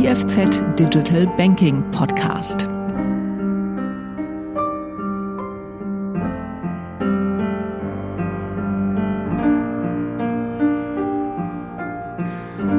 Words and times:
IFZ 0.00 0.62
Digital 0.78 1.26
Banking 1.36 1.82
Podcast. 1.90 2.66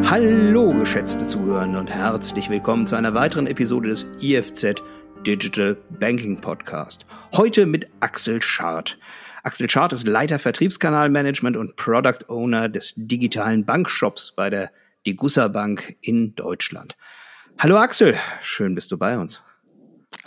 Hallo, 0.10 0.74
geschätzte 0.74 1.28
Zuhörende 1.28 1.78
und 1.78 1.92
herzlich 1.92 2.50
willkommen 2.50 2.88
zu 2.88 2.96
einer 2.96 3.14
weiteren 3.14 3.46
Episode 3.46 3.90
des 3.90 4.10
IFZ 4.20 4.82
Digital 5.24 5.78
Banking 6.00 6.42
Podcast. 6.42 7.06
Heute 7.34 7.68
mit 7.68 7.88
Axel 8.00 8.42
Schart. 8.42 8.98
Axel 9.44 9.70
Schart 9.70 9.94
ist 9.94 10.08
Leiter 10.08 10.40
Vertriebskanalmanagement 10.40 11.56
und 11.56 11.76
Product 11.76 12.28
Owner 12.30 12.68
des 12.68 12.94
digitalen 12.96 13.64
Bankshops 13.64 14.34
bei 14.36 14.50
der 14.50 14.72
Degussa 15.06 15.48
Bank 15.48 15.98
in 16.02 16.36
Deutschland. 16.36 16.96
Hallo 17.58 17.78
Axel, 17.78 18.16
schön 18.42 18.76
bist 18.76 18.92
du 18.92 18.98
bei 18.98 19.18
uns. 19.18 19.42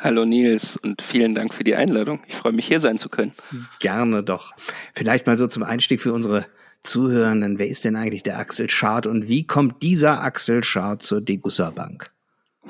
Hallo 0.01 0.25
Nils 0.25 0.77
und 0.77 1.03
vielen 1.03 1.35
Dank 1.35 1.55
für 1.55 1.65
die 1.65 1.77
Einladung. 1.77 2.21
Ich 2.27 2.35
freue 2.35 2.53
mich 2.53 2.67
hier 2.67 2.81
sein 2.81 2.99
zu 2.99 3.09
können. 3.09 3.33
Gerne 3.81 4.23
doch. 4.23 4.53
Vielleicht 4.95 5.27
mal 5.27 5.39
so 5.39 5.47
zum 5.47 5.63
Einstieg 5.63 6.01
für 6.01 6.13
unsere 6.13 6.47
Zuhörenden. 6.81 7.59
Wer 7.59 7.69
ist 7.69 7.85
denn 7.85 7.97
eigentlich 7.97 8.23
der 8.23 8.39
Axel 8.39 8.69
Schart 8.69 9.07
und 9.07 9.29
wie 9.29 9.47
kommt 9.47 9.83
dieser 9.83 10.23
Axel 10.23 10.65
Schart 10.65 11.03
zur 11.03 11.21
Degussa 11.21 11.71
Bank? 11.71 12.11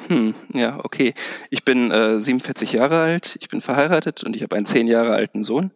Hm, 0.09 0.35
ja, 0.53 0.85
okay. 0.85 1.15
Ich 1.51 1.65
bin 1.65 1.91
äh, 1.91 2.19
47 2.19 2.73
Jahre 2.73 3.01
alt, 3.01 3.37
ich 3.41 3.49
bin 3.49 3.61
verheiratet 3.61 4.25
und 4.25 4.37
ich 4.37 4.43
habe 4.43 4.57
einen 4.57 4.67
zehn 4.67 4.87
Jahre 4.87 5.15
alten 5.15 5.43
Sohn. 5.43 5.71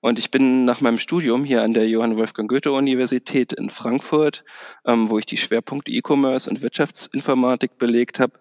Und 0.00 0.18
ich 0.18 0.30
bin 0.30 0.64
nach 0.64 0.80
meinem 0.80 0.98
Studium 0.98 1.44
hier 1.44 1.62
an 1.62 1.74
der 1.74 1.88
Johann 1.88 2.16
Wolfgang 2.16 2.48
Goethe 2.48 2.72
Universität 2.72 3.52
in 3.52 3.68
Frankfurt, 3.68 4.44
ähm, 4.86 5.10
wo 5.10 5.18
ich 5.18 5.26
die 5.26 5.36
Schwerpunkte 5.36 5.90
E-Commerce 5.90 6.48
und 6.48 6.62
Wirtschaftsinformatik 6.62 7.76
belegt 7.78 8.18
habe, 8.18 8.32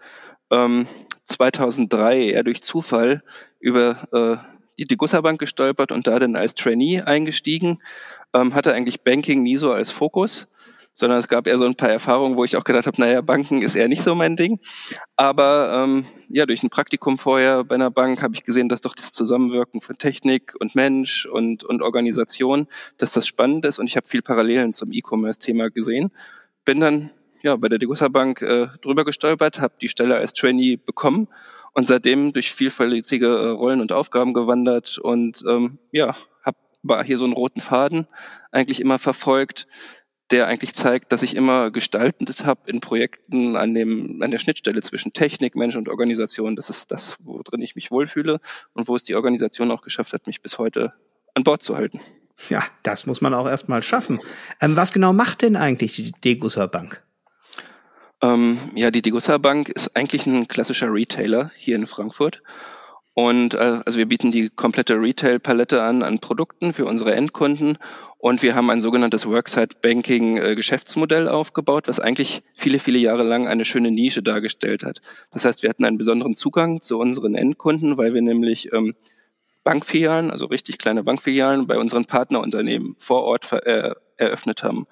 ähm, 0.52 0.88
2003 1.24 2.30
eher 2.30 2.44
durch 2.44 2.62
Zufall 2.62 3.24
über 3.60 4.08
äh, 4.14 4.60
die 4.80 4.86
Degussa 4.86 5.20
Bank 5.20 5.40
gestolpert 5.40 5.92
und 5.92 6.08
da 6.08 6.18
dann 6.20 6.38
als 6.38 6.56
Trainee 6.56 7.02
eingestiegen. 7.02 7.82
Ähm, 8.34 8.54
hatte 8.54 8.74
eigentlich 8.74 9.02
Banking 9.02 9.44
nie 9.44 9.58
so 9.58 9.72
als 9.74 9.92
Fokus 9.92 10.48
sondern 11.00 11.18
es 11.18 11.30
gab 11.30 11.48
eher 11.48 11.58
so 11.58 11.66
ein 11.66 11.76
paar 11.76 11.90
Erfahrungen, 11.90 12.36
wo 12.36 12.44
ich 12.44 12.58
auch 12.58 12.66
gedacht 12.66 12.86
habe, 12.86 13.00
naja, 13.00 13.22
Banken 13.22 13.62
ist 13.62 13.76
eher 13.76 13.88
nicht 13.88 14.04
so 14.04 14.16
mein 14.16 14.36
Ding. 14.36 14.60
Aber 15.16 15.86
ähm, 15.86 16.06
ja, 16.28 16.46
durch 16.46 16.62
ein 16.62 16.70
Praktikum 16.70 17.18
vorher 17.18 17.64
bei 17.64 17.76
einer 17.76 17.90
Bank 17.90 18.22
habe 18.22 18.36
ich 18.36 18.44
gesehen, 18.44 18.68
dass 18.68 18.82
doch 18.82 18.94
das 18.94 19.14
Zusammenwirken 19.14 19.80
von 19.80 19.98
Technik 19.98 20.56
und 20.60 20.76
Mensch 20.76 21.26
und, 21.26 21.64
und 21.64 21.82
Organisation, 21.82 22.68
dass 22.98 23.14
das 23.14 23.26
spannend 23.28 23.66
ist 23.66 23.80
und 23.80 23.88
ich 23.88 23.96
habe 23.96 24.08
viel 24.08 24.22
Parallelen 24.22 24.74
zum 24.74 24.92
E-Commerce-Thema 24.92 25.70
gesehen. 25.70 26.12
Bin 26.66 26.82
dann 26.82 27.12
ja 27.44 27.56
bei 27.56 27.70
der 27.70 27.80
Degussa 27.80 28.10
Bank 28.10 28.42
äh, 28.42 28.68
drüber 28.82 29.06
gestolpert, 29.06 29.62
habe 29.62 29.76
die 29.82 29.88
Stelle 29.88 30.18
als 30.18 30.34
Trainee 30.34 30.76
bekommen 30.76 31.30
und 31.72 31.86
seitdem 31.86 32.34
durch 32.34 32.52
vielfältige 32.52 33.28
äh, 33.28 33.48
Rollen 33.52 33.80
und 33.80 33.94
Aufgaben 33.94 34.34
gewandert 34.34 34.98
und 34.98 35.46
ähm, 35.48 35.78
ja, 35.94 36.14
habe 36.44 37.04
hier 37.04 37.18
so 37.18 37.26
einen 37.26 37.34
roten 37.34 37.62
Faden 37.62 38.08
eigentlich 38.52 38.82
immer 38.82 39.00
verfolgt, 39.00 39.68
der 40.32 40.48
eigentlich 40.48 40.74
zeigt, 40.74 41.12
dass 41.12 41.24
ich 41.24 41.36
immer 41.36 41.72
gestaltet 41.72 42.46
habe 42.46 42.62
in 42.68 42.80
Projekten 42.80 43.56
an, 43.56 43.74
dem, 43.74 44.22
an 44.22 44.32
der 44.32 44.38
Schnittstelle 44.38 44.82
zwischen 44.82 45.12
Technik, 45.12 45.56
Mensch 45.56 45.76
und 45.76 45.90
Organisation. 45.90 46.56
Das 46.56 46.70
ist 46.70 46.92
das, 46.92 47.16
worin 47.20 47.62
ich 47.62 47.76
mich 47.76 47.92
wohlfühle 47.92 48.40
und 48.74 48.88
wo 48.88 48.96
es 48.96 49.04
die 49.04 49.16
Organisation 49.16 49.72
auch 49.72 49.82
geschafft 49.82 50.14
hat, 50.14 50.28
mich 50.28 50.42
bis 50.42 50.58
heute 50.58 50.94
an 51.34 51.44
Bord 51.44 51.64
zu 51.64 51.76
halten. 51.76 52.00
Ja, 52.50 52.64
das 52.84 53.06
muss 53.06 53.22
man 53.22 53.34
auch 53.34 53.48
erstmal 53.48 53.84
schaffen. 53.84 54.20
Ähm, 54.62 54.76
was 54.76 54.94
genau 54.94 55.14
macht 55.14 55.42
denn 55.42 55.56
eigentlich 55.56 55.94
die 55.94 56.12
Degussa 56.12 56.68
Bank? 56.68 57.04
Ähm, 58.22 58.58
ja, 58.76 58.92
die 58.92 59.02
Degussa 59.02 59.38
Bank 59.38 59.70
ist 59.70 59.96
eigentlich 59.96 60.26
ein 60.26 60.48
klassischer 60.48 60.94
Retailer 60.94 61.52
hier 61.56 61.76
in 61.76 61.88
Frankfurt 61.88 62.42
und 63.20 63.54
äh, 63.54 63.82
also 63.86 63.98
wir 63.98 64.06
bieten 64.06 64.32
die 64.32 64.48
komplette 64.48 64.94
Retail-Palette 64.94 65.82
an 65.82 66.04
an 66.04 66.20
Produkten 66.20 66.72
für 66.72 66.86
unsere 66.86 67.14
Endkunden 67.16 67.78
und 68.18 68.42
wir 68.42 68.56
haben 68.56 68.70
ein 68.70 68.80
sogenanntes 68.80 69.26
Worksite 69.26 69.76
Banking 69.82 70.38
äh, 70.38 71.28
aufgebaut, 71.28 71.90
was 71.90 72.00
eigentlich 72.00 72.44
viele, 72.54 72.80
viele 72.80 72.98
Jahre 72.98 73.24
lang 73.24 73.50
eine 73.50 73.66
schöne 73.66 73.92
Nische 73.92 74.24
dargestellt 74.24 74.86
hat. 74.86 75.02
Das 75.34 75.44
heißt, 75.44 75.64
wir 75.64 75.70
hatten 75.70 75.84
einen 75.84 75.98
besonderen 75.98 76.34
Zugang 76.34 76.80
zu 76.80 76.98
unseren 76.98 77.36
Endkunden, 77.36 77.98
weil 77.98 78.14
wir 78.14 78.22
nämlich 78.22 78.72
ähm, 78.72 78.96
Bankfilialen, 79.66 80.32
also 80.32 80.46
richtig 80.46 80.78
kleine 80.78 81.04
Bankfilialen 81.04 81.68
bei 81.68 81.78
unseren 81.78 82.06
Partnerunternehmen 82.06 82.96
vor 82.98 83.24
Ort 83.24 83.52
äh, 83.52 83.96
eröffnet 84.16 84.64
haben. 84.64 84.88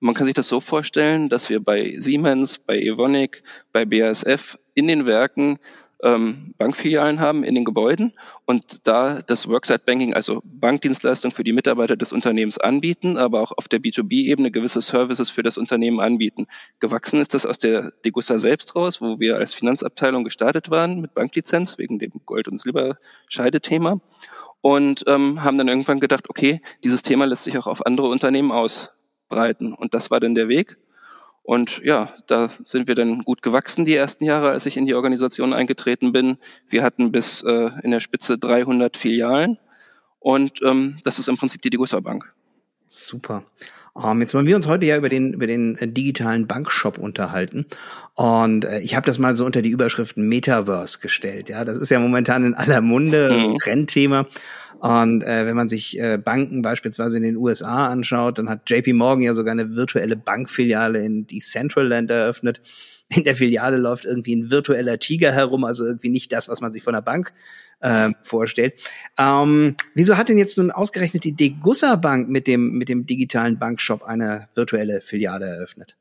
Man 0.00 0.16
kann 0.16 0.26
sich 0.26 0.34
das 0.34 0.48
so 0.48 0.58
vorstellen, 0.58 1.28
dass 1.28 1.50
wir 1.50 1.62
bei 1.62 1.94
Siemens, 1.98 2.58
bei 2.58 2.80
Evonik, 2.80 3.44
bei 3.72 3.84
BASF 3.84 4.58
in 4.74 4.88
den 4.88 5.06
Werken 5.06 5.60
ähm, 6.02 6.54
Bankfilialen 6.58 7.20
haben 7.20 7.44
in 7.44 7.54
den 7.54 7.64
Gebäuden 7.64 8.12
und 8.46 8.86
da 8.86 9.22
das 9.22 9.48
Worksite 9.48 9.82
Banking, 9.84 10.14
also 10.14 10.40
Bankdienstleistung 10.44 11.30
für 11.30 11.44
die 11.44 11.52
Mitarbeiter 11.52 11.96
des 11.96 12.12
Unternehmens 12.12 12.58
anbieten, 12.58 13.16
aber 13.16 13.40
auch 13.40 13.52
auf 13.56 13.68
der 13.68 13.80
B2B-Ebene 13.80 14.50
gewisse 14.50 14.80
Services 14.80 15.30
für 15.30 15.42
das 15.42 15.58
Unternehmen 15.58 16.00
anbieten. 16.00 16.46
Gewachsen 16.78 17.20
ist 17.20 17.34
das 17.34 17.46
aus 17.46 17.58
der 17.58 17.92
Degussa 18.04 18.38
selbst 18.38 18.76
raus, 18.76 19.00
wo 19.00 19.20
wir 19.20 19.36
als 19.36 19.54
Finanzabteilung 19.54 20.24
gestartet 20.24 20.70
waren 20.70 21.00
mit 21.00 21.14
Banklizenz 21.14 21.78
wegen 21.78 21.98
dem 21.98 22.12
Gold- 22.24 22.48
und 22.48 22.58
Silberscheidethema 22.58 24.00
und 24.60 25.04
ähm, 25.06 25.42
haben 25.42 25.58
dann 25.58 25.68
irgendwann 25.68 26.00
gedacht, 26.00 26.28
okay, 26.28 26.60
dieses 26.84 27.02
Thema 27.02 27.26
lässt 27.26 27.44
sich 27.44 27.56
auch 27.58 27.66
auf 27.66 27.86
andere 27.86 28.08
Unternehmen 28.08 28.52
ausbreiten 28.52 29.74
und 29.74 29.94
das 29.94 30.10
war 30.10 30.20
dann 30.20 30.34
der 30.34 30.48
Weg. 30.48 30.76
Und 31.42 31.80
ja, 31.82 32.12
da 32.26 32.48
sind 32.64 32.86
wir 32.86 32.94
dann 32.94 33.22
gut 33.22 33.42
gewachsen 33.42 33.84
die 33.84 33.94
ersten 33.94 34.24
Jahre, 34.24 34.50
als 34.50 34.66
ich 34.66 34.76
in 34.76 34.86
die 34.86 34.94
Organisation 34.94 35.52
eingetreten 35.52 36.12
bin. 36.12 36.38
Wir 36.68 36.82
hatten 36.82 37.12
bis 37.12 37.42
äh, 37.42 37.70
in 37.82 37.90
der 37.90 38.00
Spitze 38.00 38.38
300 38.38 38.96
Filialen 38.96 39.58
und 40.18 40.60
ähm, 40.62 40.98
das 41.02 41.18
ist 41.18 41.28
im 41.28 41.36
Prinzip 41.36 41.62
die 41.62 41.70
Degussa 41.70 42.00
Bank. 42.00 42.32
Super. 42.88 43.44
Um, 43.92 44.04
ähm, 44.04 44.20
jetzt 44.20 44.34
wollen 44.34 44.46
wir 44.46 44.54
uns 44.54 44.68
heute 44.68 44.86
ja 44.86 44.96
über 44.96 45.08
den 45.08 45.32
über 45.32 45.48
den 45.48 45.76
äh, 45.76 45.88
digitalen 45.88 46.46
Bankshop 46.46 46.96
unterhalten 46.98 47.66
und 48.14 48.64
äh, 48.64 48.78
ich 48.80 48.94
habe 48.94 49.04
das 49.04 49.18
mal 49.18 49.34
so 49.34 49.44
unter 49.44 49.62
die 49.62 49.70
Überschrift 49.70 50.16
Metaverse 50.16 51.00
gestellt. 51.00 51.48
Ja, 51.48 51.64
das 51.64 51.76
ist 51.78 51.90
ja 51.90 51.98
momentan 51.98 52.44
in 52.44 52.54
aller 52.54 52.80
Munde 52.82 53.32
mhm. 53.32 53.56
Trendthema 53.56 54.26
und 54.80 55.22
äh, 55.22 55.44
wenn 55.44 55.56
man 55.56 55.68
sich 55.68 55.98
äh, 56.00 56.16
Banken 56.16 56.62
beispielsweise 56.62 57.18
in 57.18 57.22
den 57.22 57.36
USA 57.36 57.88
anschaut, 57.88 58.38
dann 58.38 58.48
hat 58.48 58.68
JP 58.68 58.94
Morgan 58.94 59.22
ja 59.22 59.34
sogar 59.34 59.52
eine 59.52 59.76
virtuelle 59.76 60.16
Bankfiliale 60.16 61.04
in 61.04 61.26
Decentraland 61.26 62.10
eröffnet. 62.10 62.62
In 63.14 63.24
der 63.24 63.36
Filiale 63.36 63.76
läuft 63.76 64.06
irgendwie 64.06 64.34
ein 64.34 64.50
virtueller 64.50 64.98
Tiger 64.98 65.32
herum, 65.32 65.64
also 65.64 65.84
irgendwie 65.84 66.08
nicht 66.08 66.32
das, 66.32 66.48
was 66.48 66.62
man 66.62 66.72
sich 66.72 66.82
von 66.82 66.94
der 66.94 67.02
Bank 67.02 67.34
äh, 67.80 68.10
vorstellt. 68.22 68.74
Ähm, 69.18 69.74
wieso 69.94 70.16
hat 70.16 70.30
denn 70.30 70.38
jetzt 70.38 70.56
nun 70.56 70.70
ausgerechnet 70.70 71.24
die 71.24 71.32
Degussa 71.32 71.96
Bank 71.96 72.30
mit 72.30 72.46
dem, 72.46 72.78
mit 72.78 72.88
dem 72.88 73.04
digitalen 73.04 73.58
Bankshop 73.58 74.02
eine 74.02 74.48
virtuelle 74.54 75.02
Filiale 75.02 75.46
eröffnet? 75.46 75.96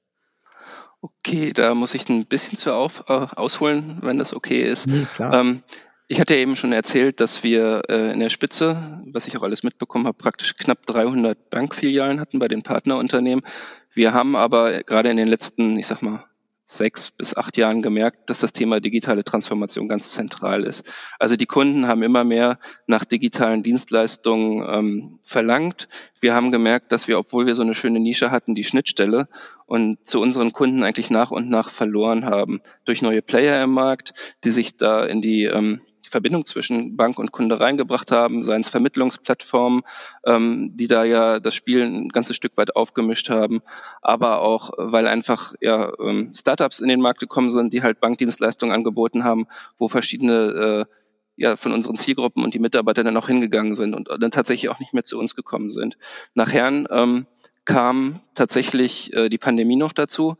Okay, 1.02 1.52
da 1.52 1.76
muss 1.76 1.96
ich 1.96 2.08
ein 2.08 2.28
bisschen 2.28 2.58
zu 2.58 2.74
auf, 2.74 3.06
äh, 3.10 3.14
ausholen, 3.36 3.98
wenn 4.02 4.18
das 4.18 4.34
okay 4.34 4.62
ist. 4.62 4.88
Nee, 4.88 5.06
ähm, 5.20 5.64
ich 6.12 6.20
hatte 6.20 6.36
eben 6.36 6.56
schon 6.56 6.74
erzählt, 6.74 7.20
dass 7.20 7.44
wir 7.44 7.84
äh, 7.88 8.12
in 8.12 8.20
der 8.20 8.30
Spitze, 8.30 9.00
was 9.06 9.28
ich 9.28 9.38
auch 9.38 9.44
alles 9.44 9.62
mitbekommen 9.62 10.08
habe, 10.08 10.18
praktisch 10.18 10.56
knapp 10.56 10.88
300 10.88 11.52
Bankfilialen 11.52 12.20
hatten 12.20 12.40
bei 12.40 12.48
den 12.48 12.64
Partnerunternehmen. 12.64 13.46
Wir 13.94 14.12
haben 14.12 14.36
aber 14.36 14.82
gerade 14.82 15.12
in 15.12 15.18
den 15.18 15.28
letzten, 15.28 15.78
ich 15.78 15.86
sag 15.86 16.02
mal, 16.02 16.26
sechs 16.66 17.12
bis 17.12 17.36
acht 17.36 17.58
Jahren 17.58 17.84
gemerkt, 17.84 18.30
dass 18.30 18.40
das 18.40 18.54
Thema 18.54 18.80
digitale 18.80 19.24
Transformation 19.24 19.88
ganz 19.88 20.12
zentral 20.12 20.64
ist. 20.64 20.84
Also 21.20 21.36
die 21.36 21.46
Kunden 21.46 21.88
haben 21.88 22.02
immer 22.02 22.24
mehr 22.24 22.58
nach 22.88 23.06
digitalen 23.06 23.62
Dienstleistungen 23.62 24.66
ähm, 24.68 25.20
verlangt. 25.24 25.90
Wir 26.20 26.34
haben 26.34 26.52
gemerkt, 26.52 26.92
dass 26.92 27.08
wir, 27.08 27.20
obwohl 27.20 27.46
wir 27.46 27.56
so 27.56 27.62
eine 27.62 27.76
schöne 27.76 28.00
Nische 28.00 28.32
hatten, 28.32 28.56
die 28.56 28.64
Schnittstelle 28.64 29.28
und 29.68 30.08
zu 30.08 30.22
unseren 30.22 30.54
Kunden 30.54 30.84
eigentlich 30.84 31.12
nach 31.12 31.30
und 31.30 31.50
nach 31.50 31.70
verloren 31.70 32.26
haben 32.26 32.62
durch 32.86 33.04
neue 33.04 33.22
Player 33.22 33.64
im 33.64 33.72
Markt, 33.72 34.14
die 34.44 34.52
sich 34.52 34.78
da 34.78 35.06
in 35.06 35.22
die 35.22 35.46
ähm, 35.46 35.82
Verbindung 36.10 36.46
zwischen 36.46 36.98
Bank 36.98 37.20
und 37.20 37.32
Kunde 37.32 37.60
reingebracht 37.60 38.12
haben, 38.12 38.44
seien 38.44 38.62
es 38.62 38.70
Vermittlungsplattformen, 38.70 39.82
ähm, 40.26 40.72
die 40.76 40.88
da 40.88 41.04
ja 41.04 41.40
das 41.40 41.56
Spiel 41.56 41.84
ein 41.84 42.10
ganzes 42.10 42.36
Stück 42.36 42.58
weit 42.58 42.76
aufgemischt 42.76 43.30
haben, 43.30 43.62
aber 44.02 44.42
auch, 44.42 44.72
weil 44.78 45.08
einfach 45.08 45.54
ja 45.62 45.92
ähm, 46.00 46.34
Startups 46.36 46.80
in 46.80 46.90
den 46.90 47.02
Markt 47.02 47.20
gekommen 47.20 47.52
sind, 47.52 47.74
die 47.74 47.84
halt 47.84 48.00
Bankdienstleistungen 48.00 48.74
angeboten 48.74 49.24
haben, 49.24 49.48
wo 49.78 49.88
verschiedene 49.88 50.86
äh, 50.88 50.94
ja 51.36 51.56
von 51.56 51.72
unseren 51.72 51.96
Zielgruppen 51.96 52.44
und 52.44 52.54
die 52.54 52.60
Mitarbeiter 52.60 53.04
dann 53.04 53.18
auch 53.18 53.28
hingegangen 53.28 53.74
sind 53.74 53.96
und 53.96 54.10
dann 54.10 54.32
tatsächlich 54.32 54.70
auch 54.70 54.80
nicht 54.80 54.94
mehr 54.94 55.04
zu 55.04 55.18
uns 55.18 55.36
gekommen 55.36 55.72
sind. 55.72 55.98
Nachher 56.34 56.68
ähm, 56.68 57.28
kam 57.66 58.20
tatsächlich 58.34 59.14
äh, 59.14 59.30
die 59.30 59.38
Pandemie 59.38 59.76
noch 59.78 59.94
dazu, 59.94 60.38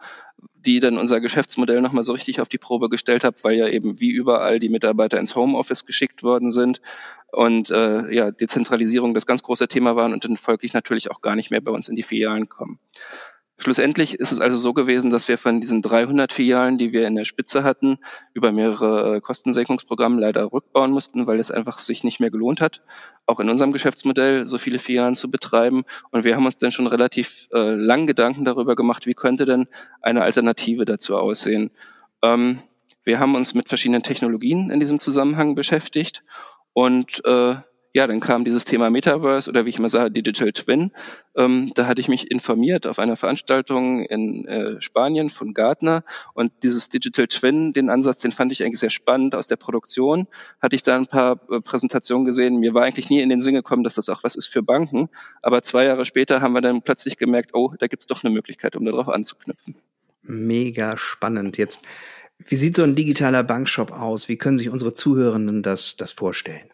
die 0.54 0.80
dann 0.80 0.98
unser 0.98 1.22
Geschäftsmodell 1.22 1.82
nochmal 1.82 2.04
so 2.04 2.14
richtig 2.14 2.42
auf 2.42 2.50
die 2.50 2.58
Probe 2.58 2.90
gestellt 2.90 3.24
hat, 3.24 3.44
weil 3.44 3.56
ja 3.56 3.68
eben 3.68 4.00
wie 4.00 4.12
überall 4.12 4.60
die 4.60 4.70
Mitarbeiter 4.70 5.20
ins 5.20 5.36
Homeoffice 5.36 5.86
geschickt 5.86 6.24
worden 6.24 6.52
sind 6.52 6.82
und 7.32 7.70
äh, 7.72 8.14
ja, 8.14 8.32
Dezentralisierung 8.32 9.14
das 9.14 9.26
ganz 9.26 9.44
große 9.44 9.68
Thema 9.68 9.96
waren 9.96 10.14
und 10.14 10.26
dann 10.26 10.38
folglich 10.38 10.74
natürlich 10.74 11.12
auch 11.12 11.22
gar 11.22 11.36
nicht 11.36 11.52
mehr 11.52 11.62
bei 11.62 11.72
uns 11.72 11.90
in 11.90 11.96
die 11.96 12.04
Filialen 12.04 12.50
kommen. 12.50 12.80
Schlussendlich 13.62 14.16
ist 14.16 14.32
es 14.32 14.40
also 14.40 14.58
so 14.58 14.72
gewesen, 14.74 15.10
dass 15.10 15.28
wir 15.28 15.38
von 15.38 15.60
diesen 15.60 15.82
300 15.82 16.32
Filialen, 16.32 16.78
die 16.78 16.94
wir 16.94 17.06
in 17.06 17.16
der 17.16 17.26
Spitze 17.26 17.64
hatten, 17.66 17.98
über 18.34 18.54
mehrere 18.54 19.18
äh, 19.18 19.20
Kostensenkungsprogramme 19.20 20.20
leider 20.20 20.54
rückbauen 20.54 20.92
mussten, 20.92 21.28
weil 21.28 21.40
es 21.40 21.52
einfach 21.52 21.78
sich 21.78 22.06
nicht 22.06 22.22
mehr 22.22 22.32
gelohnt 22.32 22.62
hat, 22.62 22.82
auch 23.26 23.42
in 23.42 23.50
unserem 23.50 23.74
Geschäftsmodell 23.74 24.46
so 24.46 24.58
viele 24.58 24.80
Filialen 24.80 25.16
zu 25.16 25.30
betreiben. 25.30 25.84
Und 26.12 26.24
wir 26.24 26.38
haben 26.38 26.46
uns 26.46 26.56
dann 26.56 26.72
schon 26.72 26.88
relativ 26.88 27.50
äh, 27.54 27.76
lang 27.76 28.08
Gedanken 28.08 28.46
darüber 28.46 28.78
gemacht, 28.78 29.06
wie 29.06 29.14
könnte 29.14 29.44
denn 29.44 29.68
eine 30.02 30.22
Alternative 30.22 30.86
dazu 30.86 31.18
aussehen. 31.18 31.70
Ähm, 32.24 32.60
wir 33.04 33.20
haben 33.20 33.36
uns 33.36 33.56
mit 33.56 33.68
verschiedenen 33.68 34.04
Technologien 34.04 34.70
in 34.70 34.80
diesem 34.80 35.02
Zusammenhang 35.02 35.56
beschäftigt 35.56 36.24
und 36.72 37.26
äh, 37.26 37.56
ja, 37.94 38.06
dann 38.06 38.20
kam 38.20 38.46
dieses 38.46 38.66
Thema 38.66 38.90
Metaverse 38.90 39.50
oder 39.50 39.66
wie 39.66 39.70
ich 39.70 39.80
immer 39.80 39.90
sage, 39.90 40.12
Digital 40.12 40.52
Twin. 40.52 40.92
Ähm, 41.36 41.72
da 41.74 41.88
hatte 41.88 42.02
ich 42.02 42.08
mich 42.08 42.30
informiert 42.30 42.86
auf 42.86 43.00
einer 43.00 43.16
Veranstaltung 43.16 44.06
in 44.06 44.46
äh, 44.46 44.80
Spanien 44.80 45.30
von 45.30 45.54
Gartner 45.56 46.04
und 46.34 46.52
dieses 46.62 46.90
Digital 46.90 47.28
Twin, 47.28 47.74
den 47.74 47.90
Ansatz, 47.90 48.20
den 48.20 48.32
fand 48.32 48.52
ich 48.52 48.64
eigentlich 48.64 48.80
sehr 48.80 48.92
spannend 48.92 49.34
aus 49.34 49.48
der 49.48 49.56
Produktion. 49.56 50.28
Hatte 50.62 50.76
ich 50.76 50.84
da 50.84 50.96
ein 50.96 51.08
paar 51.08 51.40
äh, 51.50 51.62
Präsentationen 51.62 52.26
gesehen. 52.26 52.58
Mir 52.60 52.76
war 52.76 52.84
eigentlich 52.84 53.10
nie 53.10 53.22
in 53.22 53.30
den 53.30 53.42
Sinn 53.42 53.56
gekommen, 53.56 53.84
dass 53.84 53.96
das 53.96 54.10
auch 54.10 54.24
was 54.24 54.36
ist 54.36 54.48
für 54.48 54.62
Banken. 54.62 55.10
Aber 55.42 55.64
zwei 55.64 55.86
Jahre 55.86 56.06
später 56.06 56.42
haben 56.42 56.54
wir 56.54 56.62
dann 56.62 56.84
plötzlich 56.84 57.18
gemerkt, 57.18 57.52
oh, 57.54 57.74
da 57.80 57.88
gibt's 57.88 58.06
doch 58.06 58.24
eine 58.24 58.32
Möglichkeit, 58.32 58.76
um 58.76 58.86
darauf 58.86 59.10
anzuknüpfen. 59.10 59.76
Mega 60.22 60.96
spannend. 60.96 61.58
Jetzt, 61.58 61.80
wie 62.38 62.56
sieht 62.56 62.76
so 62.76 62.84
ein 62.84 62.96
digitaler 62.96 63.42
Bankshop 63.42 63.92
aus? 63.92 64.30
Wie 64.30 64.38
können 64.38 64.60
sich 64.60 64.70
unsere 64.70 64.94
Zuhörenden 64.94 65.64
das, 65.64 65.96
das 65.98 66.12
vorstellen? 66.12 66.70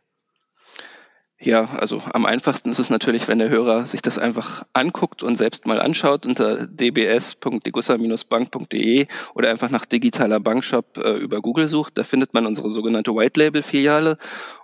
Ja, 1.42 1.66
also 1.66 2.02
am 2.14 2.26
einfachsten 2.26 2.70
ist 2.70 2.80
es 2.80 2.90
natürlich, 2.90 3.28
wenn 3.28 3.40
der 3.40 3.50
Hörer 3.50 3.86
sich 3.88 4.02
das 4.02 4.18
einfach 4.18 4.64
anguckt 4.72 5.22
und 5.22 5.36
selbst 5.36 5.66
mal 5.66 5.82
anschaut 5.82 6.26
unter 6.26 6.66
dbs.degussa-bank.de 6.66 9.08
oder 9.34 9.50
einfach 9.50 9.70
nach 9.70 9.84
digitaler 9.84 10.40
Bankshop 10.40 10.98
äh, 10.98 11.18
über 11.18 11.42
Google 11.42 11.68
sucht. 11.68 11.98
Da 11.98 12.06
findet 12.06 12.34
man 12.34 12.46
unsere 12.46 12.72
sogenannte 12.72 13.14
White 13.14 13.38
Label 13.38 13.64
Filiale. 13.64 14.18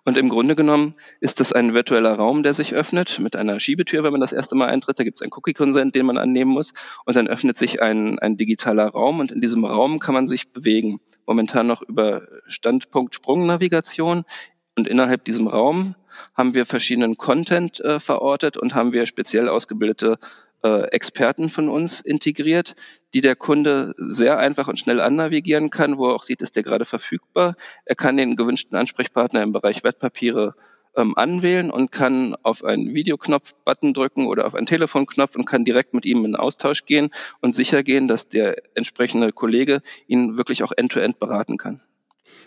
Und 0.05 0.17
im 0.17 0.29
Grunde 0.29 0.55
genommen 0.55 0.95
ist 1.19 1.41
das 1.41 1.51
ein 1.51 1.73
virtueller 1.73 2.13
Raum, 2.13 2.41
der 2.41 2.53
sich 2.53 2.73
öffnet 2.73 3.19
mit 3.19 3.35
einer 3.35 3.59
Schiebetür, 3.59 4.03
wenn 4.03 4.13
man 4.13 4.21
das 4.21 4.31
erste 4.31 4.55
Mal 4.55 4.69
eintritt. 4.69 4.97
Da 4.97 5.03
gibt 5.03 5.17
es 5.17 5.21
einen 5.21 5.33
Cookie-Consent, 5.33 5.93
den 5.93 6.05
man 6.05 6.17
annehmen 6.17 6.51
muss. 6.51 6.71
Und 7.05 7.17
dann 7.17 7.27
öffnet 7.27 7.57
sich 7.57 7.81
ein, 7.81 8.17
ein 8.19 8.37
digitaler 8.37 8.87
Raum 8.87 9.19
und 9.19 9.33
in 9.33 9.41
diesem 9.41 9.65
Raum 9.65 9.99
kann 9.99 10.13
man 10.13 10.25
sich 10.25 10.53
bewegen. 10.53 11.01
Momentan 11.25 11.67
noch 11.67 11.81
über 11.81 12.21
Standpunkt-Sprung-Navigation. 12.47 14.23
Und 14.77 14.87
innerhalb 14.87 15.25
diesem 15.25 15.47
Raum 15.47 15.95
haben 16.35 16.53
wir 16.53 16.65
verschiedenen 16.65 17.17
Content 17.17 17.79
äh, 17.79 17.99
verortet 17.99 18.57
und 18.57 18.75
haben 18.75 18.93
wir 18.93 19.05
speziell 19.05 19.49
ausgebildete 19.49 20.17
äh, 20.63 20.83
Experten 20.91 21.49
von 21.49 21.69
uns 21.69 21.99
integriert, 21.99 22.75
die 23.13 23.21
der 23.21 23.35
Kunde 23.35 23.93
sehr 23.97 24.37
einfach 24.37 24.67
und 24.67 24.79
schnell 24.79 25.01
annavigieren 25.01 25.69
kann, 25.69 25.97
wo 25.97 26.09
er 26.09 26.15
auch 26.15 26.23
sieht, 26.23 26.41
ist 26.41 26.55
der 26.55 26.63
gerade 26.63 26.85
verfügbar. 26.85 27.55
Er 27.85 27.95
kann 27.95 28.17
den 28.17 28.35
gewünschten 28.35 28.77
Ansprechpartner 28.77 29.41
im 29.41 29.51
Bereich 29.51 29.83
Wertpapiere 29.83 30.55
ähm, 30.95 31.13
anwählen 31.17 31.71
und 31.71 31.91
kann 31.91 32.35
auf 32.43 32.63
einen 32.63 32.93
Videoknopf-Button 32.93 33.93
drücken 33.93 34.27
oder 34.27 34.45
auf 34.45 34.55
einen 34.55 34.67
Telefonknopf 34.67 35.35
und 35.35 35.45
kann 35.45 35.65
direkt 35.65 35.93
mit 35.93 36.05
ihm 36.05 36.25
in 36.25 36.35
Austausch 36.35 36.85
gehen 36.85 37.11
und 37.41 37.55
sicher 37.55 37.83
gehen, 37.83 38.07
dass 38.07 38.27
der 38.27 38.61
entsprechende 38.75 39.31
Kollege 39.31 39.81
ihn 40.07 40.37
wirklich 40.37 40.63
auch 40.63 40.71
end-to-end 40.75 41.15
-End 41.15 41.19
beraten 41.19 41.57
kann. 41.57 41.81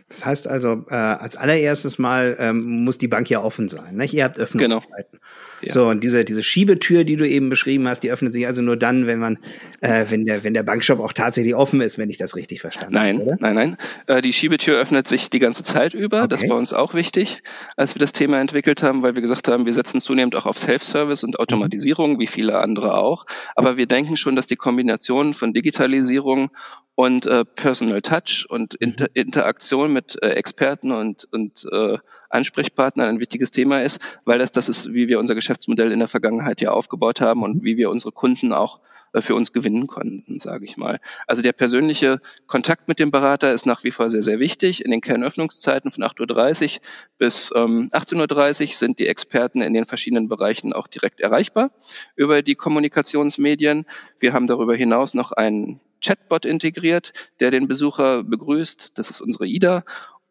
Das 0.08 0.24
heißt 0.24 0.46
also, 0.46 0.84
äh, 0.90 0.94
als 0.94 1.36
allererstes 1.36 1.98
mal 1.98 2.36
ähm, 2.38 2.84
muss 2.84 2.98
die 2.98 3.08
Bank 3.08 3.28
ja 3.30 3.40
offen 3.40 3.68
sein. 3.68 3.96
Ne? 3.96 4.04
Ihr 4.06 4.24
habt 4.24 4.38
Öffnungszeiten. 4.38 4.84
Genau. 5.10 5.22
Ja. 5.62 5.72
So, 5.72 5.88
und 5.88 6.04
diese, 6.04 6.24
diese 6.24 6.42
Schiebetür, 6.42 7.04
die 7.04 7.16
du 7.16 7.28
eben 7.28 7.48
beschrieben 7.48 7.88
hast, 7.88 8.00
die 8.00 8.10
öffnet 8.10 8.32
sich 8.32 8.46
also 8.46 8.62
nur 8.62 8.76
dann, 8.76 9.06
wenn 9.06 9.18
man, 9.18 9.38
äh, 9.80 10.04
wenn 10.08 10.26
der, 10.26 10.44
wenn 10.44 10.54
der 10.54 10.62
Bankshop 10.62 11.00
auch 11.00 11.12
tatsächlich 11.12 11.54
offen 11.54 11.80
ist, 11.80 11.98
wenn 11.98 12.10
ich 12.10 12.18
das 12.18 12.36
richtig 12.36 12.60
verstanden 12.60 12.94
nein, 12.94 13.18
habe. 13.20 13.36
Nein, 13.40 13.54
nein, 13.54 13.76
nein. 14.06 14.18
Äh, 14.18 14.22
die 14.22 14.32
Schiebetür 14.32 14.78
öffnet 14.78 15.08
sich 15.08 15.30
die 15.30 15.38
ganze 15.38 15.64
Zeit 15.64 15.94
über. 15.94 16.18
Okay. 16.18 16.28
Das 16.28 16.48
war 16.48 16.56
uns 16.56 16.72
auch 16.72 16.94
wichtig, 16.94 17.42
als 17.76 17.94
wir 17.94 18.00
das 18.00 18.12
Thema 18.12 18.40
entwickelt 18.40 18.82
haben, 18.82 19.02
weil 19.02 19.14
wir 19.14 19.22
gesagt 19.22 19.48
haben, 19.48 19.66
wir 19.66 19.72
setzen 19.72 20.00
zunehmend 20.00 20.36
auch 20.36 20.46
auf 20.46 20.58
Self-Service 20.58 21.24
und 21.24 21.38
Automatisierung, 21.38 22.14
mhm. 22.14 22.18
wie 22.18 22.26
viele 22.26 22.58
andere 22.58 22.96
auch. 22.96 23.26
Aber 23.56 23.76
wir 23.76 23.86
denken 23.86 24.16
schon, 24.16 24.36
dass 24.36 24.46
die 24.46 24.56
Kombination 24.56 25.34
von 25.34 25.52
Digitalisierung 25.52 26.50
und 26.94 27.26
äh, 27.26 27.44
Personal 27.44 28.02
Touch 28.02 28.46
und 28.48 28.74
mhm. 28.74 28.88
Inter 28.88 29.08
Interaktion 29.14 29.92
mit 29.92 30.16
äh, 30.22 30.30
Experten 30.30 30.92
und, 30.92 31.26
und 31.32 31.66
äh, 31.72 31.98
Ansprechpartnern 32.34 33.08
ein 33.08 33.20
wichtiges 33.20 33.50
Thema 33.50 33.82
ist, 33.82 34.20
weil 34.24 34.38
das 34.38 34.52
das 34.52 34.68
ist, 34.68 34.92
wie 34.92 35.08
wir 35.08 35.18
unser 35.18 35.34
Geschäftsmodell 35.34 35.92
in 35.92 36.00
der 36.00 36.08
Vergangenheit 36.08 36.60
ja 36.60 36.70
aufgebaut 36.70 37.20
haben 37.20 37.42
und 37.42 37.64
wie 37.64 37.76
wir 37.76 37.90
unsere 37.90 38.12
Kunden 38.12 38.52
auch 38.52 38.80
äh, 39.14 39.22
für 39.22 39.34
uns 39.34 39.52
gewinnen 39.52 39.86
konnten, 39.86 40.38
sage 40.38 40.64
ich 40.64 40.76
mal. 40.76 40.98
Also 41.26 41.40
der 41.40 41.52
persönliche 41.52 42.20
Kontakt 42.46 42.88
mit 42.88 42.98
dem 42.98 43.10
Berater 43.10 43.52
ist 43.52 43.64
nach 43.64 43.84
wie 43.84 43.92
vor 43.92 44.10
sehr, 44.10 44.22
sehr 44.22 44.40
wichtig. 44.40 44.84
In 44.84 44.90
den 44.90 45.00
Kernöffnungszeiten 45.00 45.90
von 45.90 46.02
8.30 46.02 46.74
Uhr 46.74 46.80
bis 47.18 47.50
ähm, 47.54 47.88
18.30 47.92 48.62
Uhr 48.62 48.72
sind 48.74 48.98
die 48.98 49.06
Experten 49.06 49.62
in 49.62 49.72
den 49.72 49.84
verschiedenen 49.84 50.28
Bereichen 50.28 50.72
auch 50.72 50.88
direkt 50.88 51.20
erreichbar 51.20 51.70
über 52.16 52.42
die 52.42 52.56
Kommunikationsmedien. 52.56 53.86
Wir 54.18 54.32
haben 54.32 54.48
darüber 54.48 54.74
hinaus 54.74 55.14
noch 55.14 55.32
einen 55.32 55.80
Chatbot 56.04 56.44
integriert, 56.44 57.12
der 57.40 57.50
den 57.50 57.66
Besucher 57.66 58.22
begrüßt. 58.24 58.98
Das 58.98 59.08
ist 59.08 59.22
unsere 59.22 59.46
IDA 59.46 59.84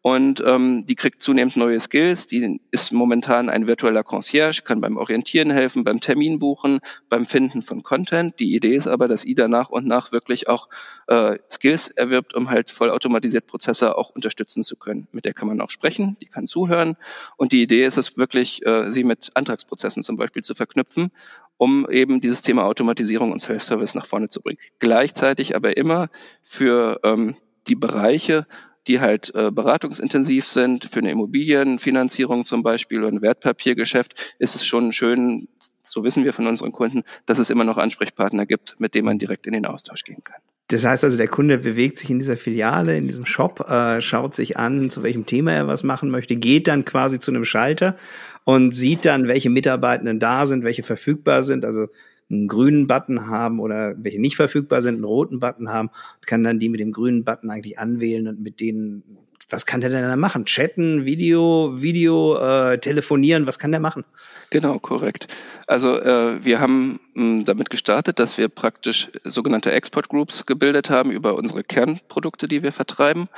und 0.06 0.44
ähm, 0.46 0.84
die 0.84 0.96
kriegt 0.96 1.22
zunehmend 1.22 1.56
neue 1.56 1.80
Skills. 1.80 2.26
Die 2.26 2.60
ist 2.70 2.92
momentan 2.92 3.48
ein 3.48 3.66
virtueller 3.66 4.02
Concierge, 4.02 4.60
kann 4.62 4.82
beim 4.82 4.98
Orientieren 4.98 5.50
helfen, 5.50 5.82
beim 5.82 5.98
Termin 5.98 6.38
buchen, 6.38 6.80
beim 7.08 7.24
Finden 7.24 7.62
von 7.62 7.82
Content. 7.82 8.38
Die 8.38 8.54
Idee 8.54 8.76
ist 8.76 8.86
aber, 8.86 9.08
dass 9.08 9.24
IDA 9.24 9.48
nach 9.48 9.70
und 9.70 9.86
nach 9.86 10.12
wirklich 10.12 10.46
auch 10.46 10.68
äh, 11.06 11.38
Skills 11.50 11.88
erwirbt, 11.88 12.34
um 12.34 12.50
halt 12.50 12.70
vollautomatisiert 12.70 13.46
Prozesse 13.46 13.96
auch 13.96 14.10
unterstützen 14.10 14.62
zu 14.62 14.76
können. 14.76 15.08
Mit 15.12 15.24
der 15.24 15.32
kann 15.32 15.48
man 15.48 15.62
auch 15.62 15.70
sprechen, 15.70 16.18
die 16.20 16.26
kann 16.26 16.46
zuhören. 16.46 16.98
Und 17.38 17.52
die 17.52 17.62
Idee 17.62 17.86
ist 17.86 17.96
es 17.96 18.18
wirklich, 18.18 18.60
äh, 18.66 18.92
sie 18.92 19.04
mit 19.04 19.30
Antragsprozessen 19.32 20.02
zum 20.02 20.18
Beispiel 20.18 20.44
zu 20.44 20.54
verknüpfen, 20.54 21.12
um 21.56 21.88
eben 21.88 22.20
dieses 22.20 22.42
Thema 22.42 22.66
Automatisierung 22.66 23.32
und 23.32 23.40
Self-Service 23.40 23.94
nach 23.94 24.04
vorne 24.04 24.28
zu 24.28 24.42
bringen. 24.42 24.58
Gleichzeitig 24.80 25.56
aber 25.56 25.78
immer 25.78 26.10
für 26.42 27.00
ähm, 27.04 27.36
die 27.68 27.74
Bereiche, 27.74 28.46
die 28.86 29.00
halt 29.00 29.34
äh, 29.34 29.50
beratungsintensiv 29.50 30.46
sind. 30.46 30.84
Für 30.84 31.00
eine 31.00 31.10
Immobilienfinanzierung 31.10 32.44
zum 32.44 32.62
Beispiel 32.62 33.00
oder 33.00 33.08
ein 33.08 33.22
Wertpapiergeschäft 33.22 34.34
ist 34.38 34.54
es 34.54 34.66
schon 34.66 34.92
schön, 34.92 35.48
so 35.82 36.04
wissen 36.04 36.24
wir 36.24 36.32
von 36.32 36.46
unseren 36.46 36.72
Kunden, 36.72 37.02
dass 37.26 37.38
es 37.38 37.50
immer 37.50 37.64
noch 37.64 37.78
Ansprechpartner 37.78 38.46
gibt, 38.46 38.78
mit 38.80 38.94
denen 38.94 39.06
man 39.06 39.18
direkt 39.18 39.46
in 39.46 39.52
den 39.52 39.66
Austausch 39.66 40.04
gehen 40.04 40.22
kann. 40.24 40.40
Das 40.68 40.84
heißt 40.84 41.04
also, 41.04 41.18
der 41.18 41.28
Kunde 41.28 41.58
bewegt 41.58 41.98
sich 41.98 42.08
in 42.08 42.18
dieser 42.18 42.38
Filiale, 42.38 42.96
in 42.96 43.06
diesem 43.06 43.26
Shop, 43.26 43.68
äh, 43.68 44.00
schaut 44.00 44.34
sich 44.34 44.56
an, 44.56 44.88
zu 44.88 45.02
welchem 45.02 45.26
Thema 45.26 45.52
er 45.52 45.66
was 45.66 45.82
machen 45.82 46.10
möchte, 46.10 46.36
geht 46.36 46.68
dann 46.68 46.86
quasi 46.86 47.20
zu 47.20 47.30
einem 47.30 47.44
Schalter 47.44 47.96
und 48.44 48.74
sieht 48.74 49.04
dann, 49.04 49.28
welche 49.28 49.50
Mitarbeitenden 49.50 50.20
da 50.20 50.46
sind, 50.46 50.64
welche 50.64 50.82
verfügbar 50.82 51.42
sind. 51.42 51.66
Also 51.66 51.88
einen 52.34 52.48
grünen 52.48 52.86
Button 52.86 53.28
haben 53.28 53.60
oder 53.60 53.94
welche 53.96 54.20
nicht 54.20 54.36
verfügbar 54.36 54.82
sind, 54.82 54.96
einen 54.96 55.04
roten 55.04 55.40
Button 55.40 55.68
haben, 55.68 55.90
kann 56.26 56.44
dann 56.44 56.58
die 56.58 56.68
mit 56.68 56.80
dem 56.80 56.92
grünen 56.92 57.24
Button 57.24 57.50
eigentlich 57.50 57.78
anwählen 57.78 58.28
und 58.28 58.40
mit 58.40 58.60
denen, 58.60 59.02
was 59.48 59.66
kann 59.66 59.80
der 59.80 59.90
denn 59.90 60.02
da 60.02 60.16
machen? 60.16 60.44
Chatten, 60.44 61.04
Video, 61.04 61.80
Video, 61.80 62.36
äh, 62.36 62.78
telefonieren, 62.78 63.46
was 63.46 63.58
kann 63.58 63.70
der 63.70 63.80
machen? 63.80 64.04
Genau, 64.50 64.78
korrekt. 64.78 65.28
Also 65.66 66.00
äh, 66.00 66.44
wir 66.44 66.60
haben 66.60 67.00
mh, 67.14 67.22
hm, 67.22 67.44
damit 67.44 67.70
gestartet, 67.70 68.18
dass 68.18 68.38
wir 68.38 68.48
praktisch 68.48 69.10
sogenannte 69.24 69.72
Export 69.72 70.08
Groups 70.08 70.46
gebildet 70.46 70.90
haben 70.90 71.10
über 71.10 71.34
unsere 71.34 71.64
Kernprodukte, 71.64 72.48
die 72.48 72.62
wir 72.62 72.72
vertreiben 72.72 73.28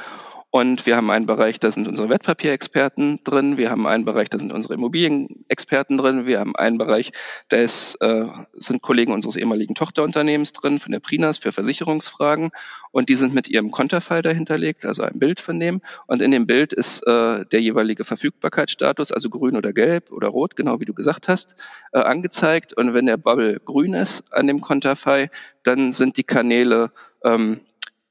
und 0.56 0.86
wir 0.86 0.96
haben 0.96 1.10
einen 1.10 1.26
Bereich, 1.26 1.60
da 1.60 1.70
sind 1.70 1.86
unsere 1.86 2.08
Wertpapierexperten 2.08 3.20
drin. 3.24 3.58
Wir 3.58 3.70
haben 3.70 3.86
einen 3.86 4.06
Bereich, 4.06 4.30
da 4.30 4.38
sind 4.38 4.54
unsere 4.54 4.72
Immobilienexperten 4.72 5.98
drin. 5.98 6.24
Wir 6.24 6.40
haben 6.40 6.56
einen 6.56 6.78
Bereich, 6.78 7.12
da 7.50 7.58
ist, 7.58 7.96
äh, 7.96 8.24
sind 8.54 8.80
Kollegen 8.80 9.12
unseres 9.12 9.36
ehemaligen 9.36 9.74
Tochterunternehmens 9.74 10.54
drin, 10.54 10.78
von 10.78 10.92
der 10.92 11.00
Prinas 11.00 11.36
für 11.36 11.52
Versicherungsfragen. 11.52 12.52
Und 12.90 13.10
die 13.10 13.16
sind 13.16 13.34
mit 13.34 13.50
ihrem 13.50 13.70
Konterfei 13.70 14.22
dahinterlegt, 14.22 14.86
also 14.86 15.02
ein 15.02 15.18
Bild 15.18 15.40
von 15.40 15.60
dem. 15.60 15.82
Und 16.06 16.22
in 16.22 16.30
dem 16.30 16.46
Bild 16.46 16.72
ist 16.72 17.06
äh, 17.06 17.44
der 17.44 17.60
jeweilige 17.60 18.04
Verfügbarkeitsstatus, 18.04 19.12
also 19.12 19.28
grün 19.28 19.58
oder 19.58 19.74
gelb 19.74 20.10
oder 20.10 20.28
rot, 20.28 20.56
genau 20.56 20.80
wie 20.80 20.86
du 20.86 20.94
gesagt 20.94 21.28
hast, 21.28 21.56
äh, 21.92 21.98
angezeigt. 21.98 22.72
Und 22.72 22.94
wenn 22.94 23.04
der 23.04 23.18
Bubble 23.18 23.60
grün 23.62 23.92
ist 23.92 24.32
an 24.32 24.46
dem 24.46 24.62
Konterfei, 24.62 25.28
dann 25.64 25.92
sind 25.92 26.16
die 26.16 26.24
Kanäle 26.24 26.92
ähm, 27.22 27.60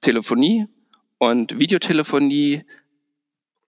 Telefonie, 0.01 0.67
und 1.17 1.59
Videotelefonie 1.59 2.63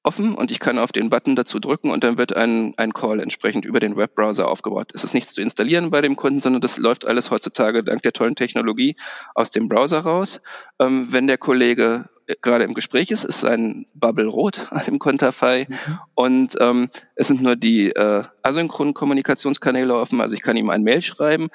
offen 0.08 0.36
und 0.36 0.51
ich 0.51 0.60
kann 0.60 0.80
auf 0.80 0.94
den 0.94 1.10
Button 1.10 1.36
dazu 1.36 1.60
drücken 1.60 1.92
und 1.92 2.04
dann 2.04 2.18
wird 2.18 2.34
ein, 2.34 2.74
ein 2.77 2.94
Call 2.94 3.20
entsprechend 3.20 3.66
über 3.66 3.82
den 3.82 3.98
Webbrowser 3.98 4.48
aufgebaut. 4.48 4.92
Es 4.94 5.04
ist 5.04 5.13
nichts 5.13 5.34
zu 5.34 5.42
installieren 5.42 5.92
bei 5.92 6.01
dem 6.01 6.16
Kunden, 6.16 6.39
sondern 6.39 6.62
das 6.62 6.77
läuft 6.77 7.06
alles 7.06 7.30
heutzutage 7.30 7.84
dank 7.84 8.01
der 8.04 8.13
tollen 8.13 8.36
Technologie 8.36 8.96
aus 9.36 9.51
dem 9.51 9.68
Browser 9.68 10.00
raus. 10.00 10.42
Ähm, 10.80 11.08
wenn 11.12 11.27
der 11.27 11.38
Kollege 11.38 12.06
gerade 12.42 12.63
im 12.63 12.74
Gespräch 12.74 13.12
ist, 13.12 13.25
ist 13.25 13.44
ein 13.44 13.86
Bubble 13.94 14.27
rot 14.27 14.68
an 14.72 14.86
dem 14.86 14.98
Konterfei 14.98 15.68
mhm. 15.70 16.00
und 16.16 16.56
ähm, 16.62 16.89
es 17.16 17.27
sind 17.27 17.42
nur 17.42 17.58
die 17.58 17.89
äh, 17.89 18.24
asynchronen 18.44 18.94
Kommunikationskanäle 18.94 19.94
offen. 19.94 20.22
Also 20.22 20.36
ich 20.36 20.42
kann 20.42 20.56
ihm 20.56 20.70
ein 20.70 20.84
Mail 20.84 21.01
schreiben 21.01 21.50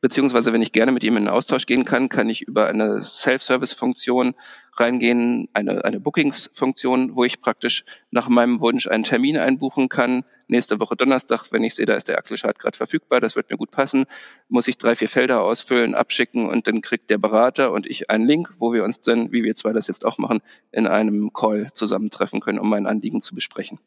beziehungsweise 0.00 0.52
wenn 0.52 0.62
ich 0.62 0.72
gerne 0.72 0.92
mit 0.92 1.02
ihm 1.02 1.16
in 1.16 1.28
Austausch 1.28 1.66
gehen 1.66 1.84
kann, 1.84 2.08
kann 2.08 2.28
ich 2.28 2.42
über 2.42 2.68
eine 2.68 3.00
Self-Service-Funktion 3.00 4.34
reingehen, 4.76 5.48
eine, 5.54 5.84
eine 5.84 5.98
Bookings-Funktion, 5.98 7.16
wo 7.16 7.24
ich 7.24 7.40
praktisch 7.40 7.84
nach 8.10 8.28
meinem 8.28 8.60
Wunsch 8.60 8.86
einen 8.86 9.02
Termin 9.02 9.36
einbuchen 9.36 9.88
kann. 9.88 10.24
Nächste 10.46 10.78
Woche 10.78 10.96
Donnerstag, 10.96 11.50
wenn 11.50 11.64
ich 11.64 11.74
sehe, 11.74 11.86
da 11.86 11.94
ist 11.94 12.08
der 12.08 12.18
Axelchart 12.18 12.58
gerade 12.58 12.76
verfügbar, 12.76 13.20
das 13.20 13.34
wird 13.34 13.50
mir 13.50 13.56
gut 13.56 13.72
passen, 13.72 14.04
muss 14.48 14.68
ich 14.68 14.78
drei, 14.78 14.94
vier 14.94 15.08
Felder 15.08 15.42
ausfüllen, 15.42 15.94
abschicken 15.94 16.48
und 16.48 16.68
dann 16.68 16.80
kriegt 16.80 17.10
der 17.10 17.18
Berater 17.18 17.72
und 17.72 17.86
ich 17.86 18.08
einen 18.08 18.26
Link, 18.26 18.54
wo 18.58 18.72
wir 18.72 18.84
uns 18.84 19.00
dann, 19.00 19.32
wie 19.32 19.42
wir 19.42 19.54
zwei 19.56 19.72
das 19.72 19.88
jetzt 19.88 20.04
auch 20.04 20.18
machen, 20.18 20.40
in 20.70 20.86
einem 20.86 21.32
Call 21.32 21.70
zusammentreffen 21.72 22.40
können, 22.40 22.60
um 22.60 22.68
mein 22.68 22.86
Anliegen 22.86 23.20
zu 23.20 23.34
besprechen. 23.34 23.78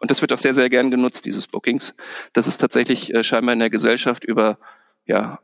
Und 0.00 0.10
das 0.10 0.22
wird 0.22 0.32
auch 0.32 0.38
sehr, 0.38 0.54
sehr 0.54 0.70
gern 0.70 0.90
genutzt, 0.90 1.26
dieses 1.26 1.46
Bookings. 1.46 1.94
Das 2.32 2.48
ist 2.48 2.56
tatsächlich 2.56 3.14
äh, 3.14 3.22
scheinbar 3.22 3.52
in 3.52 3.58
der 3.58 3.70
Gesellschaft 3.70 4.24
über 4.24 4.58
ja, 5.04 5.40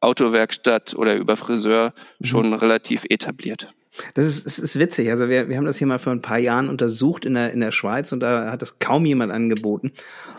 Autowerkstatt 0.00 0.94
oder 0.94 1.16
über 1.16 1.36
Friseur 1.36 1.92
mhm. 2.18 2.24
schon 2.24 2.54
relativ 2.54 3.04
etabliert. 3.08 3.68
Das 4.14 4.26
ist, 4.26 4.46
das 4.46 4.58
ist 4.58 4.78
witzig. 4.78 5.10
Also 5.10 5.28
wir, 5.28 5.48
wir 5.48 5.56
haben 5.56 5.64
das 5.64 5.78
hier 5.78 5.86
mal 5.86 5.98
vor 5.98 6.12
ein 6.12 6.22
paar 6.22 6.38
Jahren 6.38 6.68
untersucht 6.68 7.24
in 7.24 7.34
der, 7.34 7.52
in 7.52 7.60
der 7.60 7.72
Schweiz 7.72 8.12
und 8.12 8.20
da 8.20 8.50
hat 8.50 8.62
das 8.62 8.78
kaum 8.78 9.06
jemand 9.06 9.32
angeboten. 9.32 9.92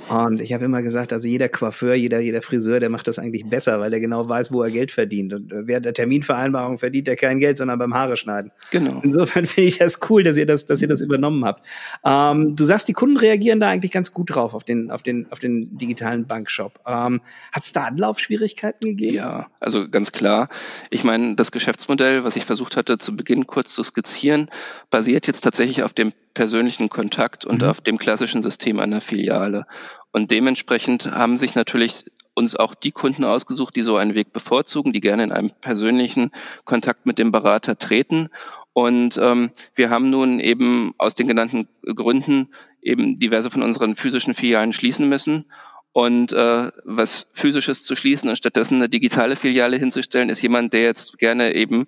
Und 0.09 0.41
ich 0.41 0.53
habe 0.53 0.65
immer 0.65 0.81
gesagt, 0.81 1.13
also 1.13 1.27
jeder 1.27 1.49
Coiffeur, 1.49 1.93
jeder, 1.93 2.19
jeder 2.19 2.41
Friseur, 2.41 2.79
der 2.79 2.89
macht 2.89 3.07
das 3.07 3.19
eigentlich 3.19 3.45
besser, 3.45 3.79
weil 3.79 3.93
er 3.93 3.99
genau 3.99 4.27
weiß, 4.27 4.51
wo 4.51 4.63
er 4.63 4.71
Geld 4.71 4.91
verdient. 4.91 5.33
Und 5.33 5.51
äh, 5.51 5.67
während 5.67 5.85
der 5.85 5.93
Terminvereinbarung 5.93 6.79
verdient 6.79 7.07
er 7.07 7.15
kein 7.15 7.39
Geld, 7.39 7.59
sondern 7.59 7.77
beim 7.77 7.93
Haare 7.93 8.17
schneiden. 8.17 8.51
Genau. 8.71 9.01
Insofern 9.03 9.45
finde 9.45 9.67
ich 9.67 9.77
das 9.77 9.99
cool, 10.09 10.23
dass 10.23 10.35
ihr 10.35 10.47
das, 10.47 10.65
dass 10.65 10.81
ihr 10.81 10.87
das 10.87 11.01
übernommen 11.01 11.45
habt. 11.45 11.63
Ähm, 12.03 12.55
du 12.55 12.65
sagst, 12.65 12.87
die 12.87 12.93
Kunden 12.93 13.17
reagieren 13.17 13.59
da 13.59 13.69
eigentlich 13.69 13.91
ganz 13.91 14.11
gut 14.11 14.35
drauf 14.35 14.55
auf 14.55 14.63
den, 14.63 14.89
auf 14.89 15.03
den, 15.03 15.27
auf 15.31 15.37
den 15.37 15.77
digitalen 15.77 16.25
Bankshop. 16.25 16.79
Ähm, 16.87 17.21
Hat 17.51 17.63
es 17.63 17.71
da 17.71 17.85
Anlaufschwierigkeiten 17.85 18.89
gegeben? 18.89 19.15
Ja, 19.15 19.47
also 19.59 19.87
ganz 19.89 20.11
klar. 20.11 20.49
Ich 20.89 21.03
meine, 21.03 21.35
das 21.35 21.51
Geschäftsmodell, 21.51 22.23
was 22.23 22.35
ich 22.35 22.45
versucht 22.45 22.77
hatte 22.77 22.97
zu 22.97 23.15
Beginn 23.15 23.45
kurz 23.49 23.73
zu 23.73 23.83
skizzieren, 23.83 24.49
basiert 24.89 25.27
jetzt 25.27 25.41
tatsächlich 25.41 25.83
auf 25.83 25.93
dem 25.93 26.13
persönlichen 26.33 26.89
Kontakt 26.89 27.45
und 27.45 27.61
mhm. 27.61 27.67
auf 27.67 27.81
dem 27.81 27.97
klassischen 27.97 28.43
System 28.43 28.79
einer 28.79 29.01
Filiale. 29.01 29.65
Und 30.11 30.31
dementsprechend 30.31 31.05
haben 31.07 31.37
sich 31.37 31.55
natürlich 31.55 32.05
uns 32.33 32.55
auch 32.55 32.73
die 32.73 32.91
Kunden 32.91 33.25
ausgesucht, 33.25 33.75
die 33.75 33.81
so 33.81 33.97
einen 33.97 34.15
Weg 34.15 34.31
bevorzugen, 34.31 34.93
die 34.93 35.01
gerne 35.01 35.23
in 35.23 35.31
einem 35.31 35.51
persönlichen 35.61 36.31
Kontakt 36.63 37.05
mit 37.05 37.19
dem 37.19 37.31
Berater 37.31 37.77
treten. 37.77 38.29
Und 38.73 39.17
ähm, 39.17 39.51
wir 39.75 39.89
haben 39.89 40.09
nun 40.09 40.39
eben 40.39 40.93
aus 40.97 41.15
den 41.15 41.27
genannten 41.27 41.67
Gründen 41.83 42.47
eben 42.81 43.19
diverse 43.19 43.51
von 43.51 43.61
unseren 43.61 43.95
physischen 43.95 44.33
Filialen 44.33 44.71
schließen 44.71 45.09
müssen. 45.09 45.45
Und 45.91 46.31
äh, 46.31 46.71
was 46.85 47.27
physisches 47.33 47.83
zu 47.83 47.95
schließen 47.95 48.29
und 48.29 48.37
stattdessen 48.37 48.75
eine 48.75 48.89
digitale 48.89 49.35
Filiale 49.35 49.77
hinzustellen, 49.77 50.29
ist 50.29 50.41
jemand, 50.41 50.71
der 50.71 50.83
jetzt 50.83 51.17
gerne 51.17 51.55
eben 51.55 51.87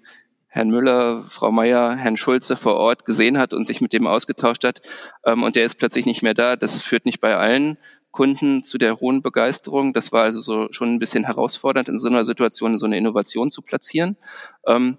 Herrn 0.53 0.69
Müller, 0.69 1.23
Frau 1.23 1.49
Meier, 1.49 1.95
Herrn 1.95 2.17
Schulze 2.17 2.57
vor 2.57 2.75
Ort 2.75 3.05
gesehen 3.05 3.37
hat 3.37 3.53
und 3.53 3.65
sich 3.65 3.79
mit 3.79 3.93
dem 3.93 4.05
ausgetauscht 4.05 4.65
hat. 4.65 4.81
Ähm, 5.25 5.43
und 5.43 5.55
der 5.55 5.65
ist 5.65 5.75
plötzlich 5.75 6.05
nicht 6.05 6.23
mehr 6.23 6.33
da. 6.33 6.57
Das 6.57 6.81
führt 6.81 7.05
nicht 7.05 7.21
bei 7.21 7.37
allen 7.37 7.77
Kunden 8.11 8.61
zu 8.61 8.77
der 8.77 8.99
hohen 8.99 9.21
Begeisterung. 9.21 9.93
Das 9.93 10.11
war 10.11 10.23
also 10.23 10.41
so 10.41 10.67
schon 10.71 10.93
ein 10.93 10.99
bisschen 10.99 11.23
herausfordernd, 11.23 11.87
in 11.87 11.97
so 11.97 12.09
einer 12.09 12.25
Situation 12.25 12.77
so 12.79 12.85
eine 12.85 12.97
Innovation 12.97 13.49
zu 13.49 13.61
platzieren. 13.61 14.17
Ähm, 14.67 14.97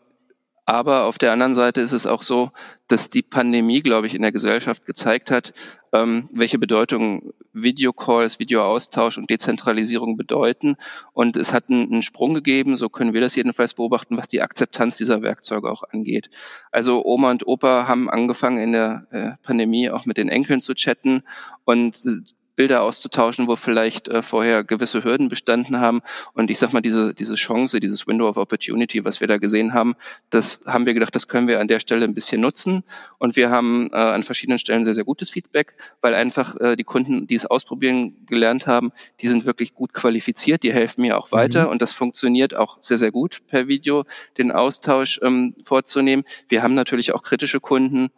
aber 0.64 1.04
auf 1.04 1.18
der 1.18 1.32
anderen 1.32 1.54
Seite 1.54 1.80
ist 1.80 1.92
es 1.92 2.06
auch 2.06 2.22
so, 2.22 2.52
dass 2.86 3.10
die 3.10 3.22
Pandemie, 3.22 3.80
glaube 3.80 4.06
ich, 4.06 4.14
in 4.14 4.22
der 4.22 4.30
Gesellschaft 4.30 4.86
gezeigt 4.86 5.30
hat, 5.30 5.52
ähm, 5.92 6.28
welche 6.32 6.58
Bedeutung 6.58 7.32
Videocalls, 7.52 8.38
Videoaustausch 8.38 9.18
und 9.18 9.28
Dezentralisierung 9.28 10.16
bedeuten. 10.16 10.76
Und 11.12 11.36
es 11.36 11.52
hat 11.52 11.68
einen, 11.68 11.90
einen, 11.92 12.02
Sprung 12.02 12.32
gegeben, 12.32 12.76
so 12.76 12.88
können 12.88 13.12
wir 13.12 13.20
das 13.20 13.34
jedenfalls 13.34 13.74
beobachten, 13.74 14.16
was 14.16 14.28
die 14.28 14.40
Akzeptanz 14.40 14.96
dieser 14.96 15.20
Werkzeuge 15.22 15.70
auch 15.70 15.82
angeht. 15.90 16.30
Also 16.70 17.04
Oma 17.04 17.32
und 17.32 17.46
Opa 17.46 17.88
haben 17.88 18.08
angefangen 18.08 18.62
in 18.62 18.72
der 18.72 19.06
äh, 19.10 19.30
Pandemie 19.42 19.90
auch 19.90 20.06
mit 20.06 20.16
den 20.16 20.28
Enkeln 20.28 20.60
zu 20.60 20.74
chatten 20.74 21.24
und 21.64 21.96
äh, 22.06 22.22
Bilder 22.62 22.82
auszutauschen, 22.82 23.48
wo 23.48 23.56
vielleicht 23.56 24.06
äh, 24.06 24.22
vorher 24.22 24.62
gewisse 24.62 25.02
Hürden 25.02 25.28
bestanden 25.28 25.80
haben. 25.80 26.00
Und 26.32 26.48
ich 26.48 26.60
sag 26.60 26.72
mal, 26.72 26.80
diese, 26.80 27.12
diese 27.12 27.34
Chance, 27.34 27.80
dieses 27.80 28.06
Window 28.06 28.28
of 28.28 28.36
Opportunity, 28.36 29.04
was 29.04 29.20
wir 29.20 29.26
da 29.26 29.38
gesehen 29.38 29.74
haben, 29.74 29.96
das 30.30 30.60
haben 30.64 30.86
wir 30.86 30.94
gedacht, 30.94 31.12
das 31.12 31.26
können 31.26 31.48
wir 31.48 31.58
an 31.58 31.66
der 31.66 31.80
Stelle 31.80 32.04
ein 32.04 32.14
bisschen 32.14 32.40
nutzen. 32.40 32.84
Und 33.18 33.34
wir 33.34 33.50
haben 33.50 33.88
äh, 33.90 33.96
an 33.96 34.22
verschiedenen 34.22 34.60
Stellen 34.60 34.84
sehr, 34.84 34.94
sehr 34.94 35.02
gutes 35.02 35.30
Feedback, 35.30 35.74
weil 36.00 36.14
einfach 36.14 36.54
äh, 36.60 36.76
die 36.76 36.84
Kunden, 36.84 37.26
die 37.26 37.34
es 37.34 37.46
ausprobieren 37.46 38.24
gelernt 38.26 38.68
haben, 38.68 38.92
die 39.20 39.26
sind 39.26 39.44
wirklich 39.44 39.74
gut 39.74 39.92
qualifiziert, 39.92 40.62
die 40.62 40.72
helfen 40.72 41.02
mir 41.02 41.18
auch 41.18 41.32
weiter. 41.32 41.64
Mhm. 41.64 41.70
Und 41.72 41.82
das 41.82 41.90
funktioniert 41.90 42.54
auch 42.54 42.78
sehr, 42.80 42.98
sehr 42.98 43.10
gut 43.10 43.40
per 43.48 43.66
Video, 43.66 44.04
den 44.38 44.52
Austausch 44.52 45.18
ähm, 45.20 45.56
vorzunehmen. 45.60 46.22
Wir 46.46 46.62
haben 46.62 46.76
natürlich 46.76 47.12
auch 47.12 47.24
kritische 47.24 47.58
Kunden, 47.58 48.10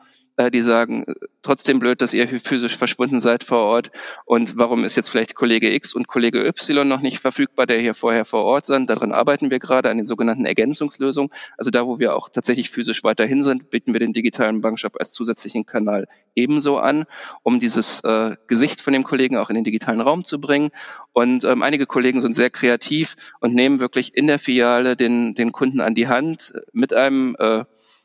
die 0.51 0.63
sagen, 0.63 1.05
trotzdem 1.43 1.79
blöd, 1.79 2.03
dass 2.03 2.13
ihr 2.13 2.27
physisch 2.29 2.77
verschwunden 2.77 3.21
seid 3.21 3.45
vor 3.45 3.61
Ort 3.61 3.91
und 4.25 4.59
warum 4.59 4.85
ist 4.85 4.97
jetzt 4.97 5.09
vielleicht 5.09 5.35
Kollege 5.35 5.73
X 5.73 5.95
und 5.95 6.09
Kollege 6.09 6.45
Y 6.47 6.89
noch 6.89 7.01
nicht 7.01 7.19
verfügbar, 7.19 7.67
der 7.67 7.79
hier 7.79 7.95
vorher 7.95 8.25
vor 8.25 8.45
Ort 8.45 8.67
sind. 8.67 8.91
Daran 8.91 9.13
arbeiten 9.13 9.51
wir 9.51 9.59
gerade 9.59 9.91
an 9.91 9.97
den 9.97 10.07
sogenannten 10.07 10.45
Ergänzungslösungen. 10.45 11.31
Also 11.57 11.71
da, 11.71 11.87
wo 11.87 11.99
wir 11.99 12.17
auch 12.17 12.29
tatsächlich 12.29 12.71
physisch 12.71 13.05
weiterhin 13.05 13.43
sind, 13.43 13.71
bieten 13.71 13.93
wir 13.93 14.01
den 14.01 14.13
digitalen 14.13 14.61
Bankshop 14.61 14.97
als 14.99 15.13
zusätzlichen 15.13 15.67
Kanal 15.67 16.07
ebenso 16.35 16.79
an, 16.79 17.05
um 17.43 17.61
dieses 17.61 18.01
äh, 18.01 18.37
Gesicht 18.47 18.81
von 18.81 18.93
dem 18.93 19.05
Kollegen 19.05 19.37
auch 19.37 19.51
in 19.51 19.55
den 19.55 19.65
digitalen 19.65 20.01
Raum 20.01 20.25
zu 20.25 20.41
bringen. 20.41 20.71
Und 21.13 21.45
ähm, 21.45 21.63
einige 21.63 21.87
Kollegen 21.87 22.21
sind 22.21 22.35
sehr 22.35 22.51
kreativ 22.51 23.17
und 23.41 23.55
nehmen 23.55 23.81
wirklich 23.81 24.17
in 24.17 24.27
der 24.27 24.39
Filiale 24.39 24.97
den, 24.97 25.35
den 25.35 25.53
Kunden 25.53 25.81
an 25.81 25.95
die 25.95 26.09
Hand 26.09 26.55
mit 26.73 26.93
einem 26.93 27.37
äh, 27.39 27.65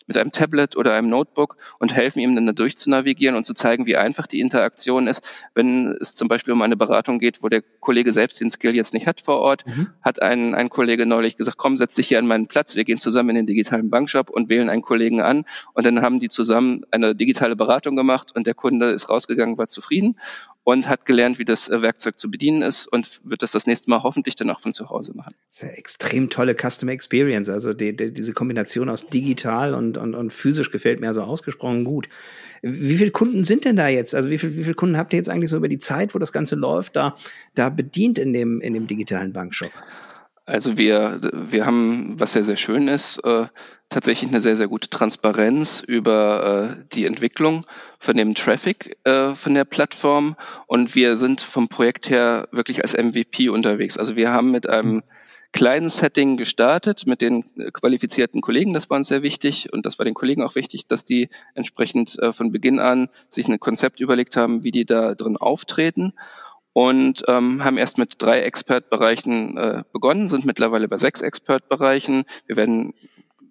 mit 0.10 0.18
einem 0.18 0.32
Tablet 0.32 0.76
oder 0.76 0.96
einem 0.96 1.08
Notebook 1.08 1.56
und 1.78 1.94
helfen 1.94 2.20
ihm 2.20 2.36
dann 2.36 2.48
da 2.48 2.52
durchzunavigieren 2.52 3.36
und 3.36 3.46
zu 3.46 3.54
zeigen, 3.54 3.86
wie 3.86 3.96
einfach 3.96 4.26
die 4.26 4.40
Interaktion 4.40 5.08
ist. 5.08 5.22
Wenn 5.54 5.96
es 6.02 6.16
zum 6.16 6.28
Beispiel 6.28 6.52
um 6.52 6.62
eine 6.64 6.76
Beratung 6.76 7.20
geht, 7.20 7.44
wo 7.44 7.48
der 7.48 7.62
Kollege 7.80 8.12
selbst 8.12 8.42
den 8.42 8.50
Skill 8.50 8.76
jetzt 8.76 8.94
nicht 8.94 9.06
hat 9.06 9.22
vor 9.22 9.38
Ort, 9.38 9.68
mhm. 9.68 9.90
hat 10.02 10.22
ein, 10.22 10.56
ein 10.56 10.70
Kollege 10.70 11.06
neulich 11.06 11.38
gesagt, 11.38 11.58
komm, 11.58 11.78
setz 11.78 11.94
dich 11.94 12.08
hier 12.08 12.18
an 12.18 12.26
meinen 12.26 12.48
Platz, 12.48 12.76
wir 12.76 12.86
gehen 12.86 12.98
zusammen 12.98 13.30
in 13.30 13.36
den 13.36 13.46
digitalen 13.46 13.92
Bankshop 13.92 14.32
und 14.32 14.50
wählen 14.50 14.70
einen 14.70 14.82
Kollegen 14.82 15.22
an 15.22 15.46
und 15.74 15.86
dann 15.86 16.02
haben 16.02 16.20
die 16.20 16.30
zusammen 16.30 16.86
eine 16.90 17.14
digitale 17.14 17.56
Beratung 17.56 17.96
gemacht 17.96 18.32
und 18.36 18.48
der 18.48 18.56
Kunde 18.56 18.90
ist 18.90 19.10
rausgegangen, 19.10 19.60
war 19.60 19.68
zufrieden 19.68 20.16
und 20.72 20.88
hat 20.88 21.06
gelernt, 21.06 21.40
wie 21.40 21.46
das 21.46 21.70
äh, 21.70 21.82
Werkzeug 21.82 22.20
zu 22.20 22.30
bedienen 22.30 22.62
ist 22.62 22.88
und 22.88 23.22
wird 23.24 23.42
das 23.42 23.52
das 23.52 23.68
nächste 23.68 23.90
Mal 23.90 24.04
hoffentlich 24.04 24.36
dann 24.36 24.50
auch 24.50 24.60
von 24.60 24.74
zu 24.74 24.90
Hause 24.90 25.14
machen. 25.16 25.36
Das 25.50 25.64
ist 25.64 25.70
ja 25.70 25.78
extrem 25.78 26.30
tolle 26.30 26.56
Customer 26.56 26.92
Experience. 26.92 27.50
Also 27.50 27.74
die, 27.74 27.96
die, 27.96 28.14
diese 28.14 28.34
Kombination 28.34 28.90
aus 28.90 29.08
digital 29.08 29.74
und, 29.74 29.98
und, 29.98 30.16
und 30.16 30.32
physisch 30.32 30.72
gefällt 30.72 31.00
mir 31.00 31.08
also 31.08 31.22
ausgesprochen 31.22 31.84
gut. 31.84 32.08
Wie 32.62 32.98
viele 32.98 33.12
Kunden 33.12 33.44
sind 33.44 33.66
denn 33.66 33.78
da 33.78 33.88
jetzt? 33.88 34.14
Also 34.14 34.30
wie 34.30 34.38
viele 34.38 34.56
wie 34.58 34.64
viel 34.64 34.74
Kunden 34.74 34.98
habt 34.98 35.14
ihr 35.14 35.18
jetzt 35.18 35.30
eigentlich 35.30 35.50
so 35.50 35.58
über 35.58 35.70
die 35.70 35.78
Zeit, 35.78 36.14
wo 36.14 36.20
das 36.20 36.32
Ganze 36.32 36.56
läuft, 36.56 36.96
da, 36.96 37.16
da 37.56 37.70
bedient 37.70 38.20
in 38.20 38.34
dem, 38.34 38.60
in 38.62 38.74
dem 38.74 38.88
digitalen 38.88 39.34
Bankshop? 39.34 39.72
Also 40.50 40.78
wir, 40.78 41.20
wir 41.32 41.68
haben, 41.68 42.20
was 42.20 42.34
sehr, 42.34 42.44
sehr 42.44 42.58
schön 42.58 42.88
ist, 42.88 43.20
äh, 43.20 43.46
tatsächlich 43.88 44.32
eine 44.32 44.42
sehr, 44.42 44.58
sehr 44.58 44.68
gute 44.68 44.90
Transparenz 44.90 45.84
über 45.86 46.76
äh, 46.80 46.86
die 46.96 47.06
Entwicklung 47.06 47.68
von 48.00 48.18
dem 48.18 48.34
Traffic 48.34 48.98
äh, 49.04 49.36
von 49.36 49.54
der 49.54 49.66
Plattform 49.66 50.36
und 50.66 50.96
wir 50.96 51.18
sind 51.18 51.42
vom 51.42 51.68
Projekt 51.68 52.10
her 52.10 52.48
wirklich 52.52 52.82
als 52.82 52.98
MVP 52.98 53.50
unterwegs. 53.50 54.00
Also 54.00 54.16
wir 54.16 54.32
haben 54.32 54.50
mit 54.50 54.68
einem 54.68 55.04
kleinen 55.52 55.92
Setting 55.92 56.36
gestartet 56.36 57.06
mit 57.06 57.22
den 57.22 57.44
qualifizierten 57.72 58.42
Kollegen. 58.42 58.74
Das 58.74 58.90
war 58.90 58.98
uns 58.98 59.08
sehr 59.08 59.22
wichtig 59.22 59.72
und 59.72 59.86
das 59.86 60.00
war 60.00 60.06
den 60.06 60.16
Kollegen 60.16 60.42
auch 60.42 60.56
wichtig, 60.56 60.88
dass 60.88 61.04
die 61.04 61.30
entsprechend 61.54 62.18
äh, 62.18 62.34
von 62.34 62.52
Beginn 62.52 62.80
an 62.80 63.10
sich 63.30 63.48
ein 63.48 63.60
Konzept 63.60 64.00
überlegt 64.00 64.36
haben, 64.36 64.64
wie 64.64 64.72
die 64.72 64.86
da 64.86 65.14
drin 65.14 65.38
auftreten 65.38 66.14
und 66.74 67.24
ähm, 67.28 67.64
haben 67.64 67.78
erst 67.78 67.98
mit 67.98 68.22
drei 68.22 68.42
Expertbereichen 68.42 69.58
äh, 69.58 69.84
begonnen, 69.92 70.30
sind 70.30 70.46
mittlerweile 70.46 70.88
bei 70.88 70.98
sechs 70.98 71.22
Expertbereichen. 71.22 72.26
Wir 72.46 72.58
werden 72.58 72.94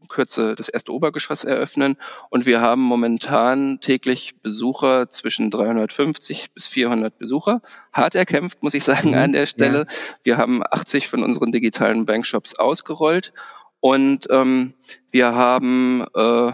Kürze 0.09 0.55
das 0.55 0.69
erste 0.69 0.93
Obergeschoss 0.93 1.45
eröffnen 1.45 1.97
und 2.31 2.47
wir 2.47 2.61
haben 2.61 2.83
momentan 2.83 3.81
täglich 3.81 4.41
Besucher 4.41 5.09
zwischen 5.09 5.51
350 5.51 6.53
bis 6.55 6.67
400 6.67 7.17
Besucher. 7.19 7.61
Hart 7.93 8.15
erkämpft, 8.15 8.63
muss 8.63 8.75
ich 8.75 8.85
sagen, 8.85 9.15
an 9.15 9.33
der 9.33 9.47
Stelle. 9.47 9.81
Ja. 9.81 9.85
Wir 10.25 10.37
haben 10.39 10.63
80 10.69 11.09
von 11.09 11.23
unseren 11.23 11.53
digitalen 11.53 12.07
Bankshops 12.07 12.55
ausgerollt 12.55 13.33
und 13.81 14.27
ähm, 14.31 14.75
wir 15.11 15.35
haben 15.35 16.05
äh, 16.15 16.53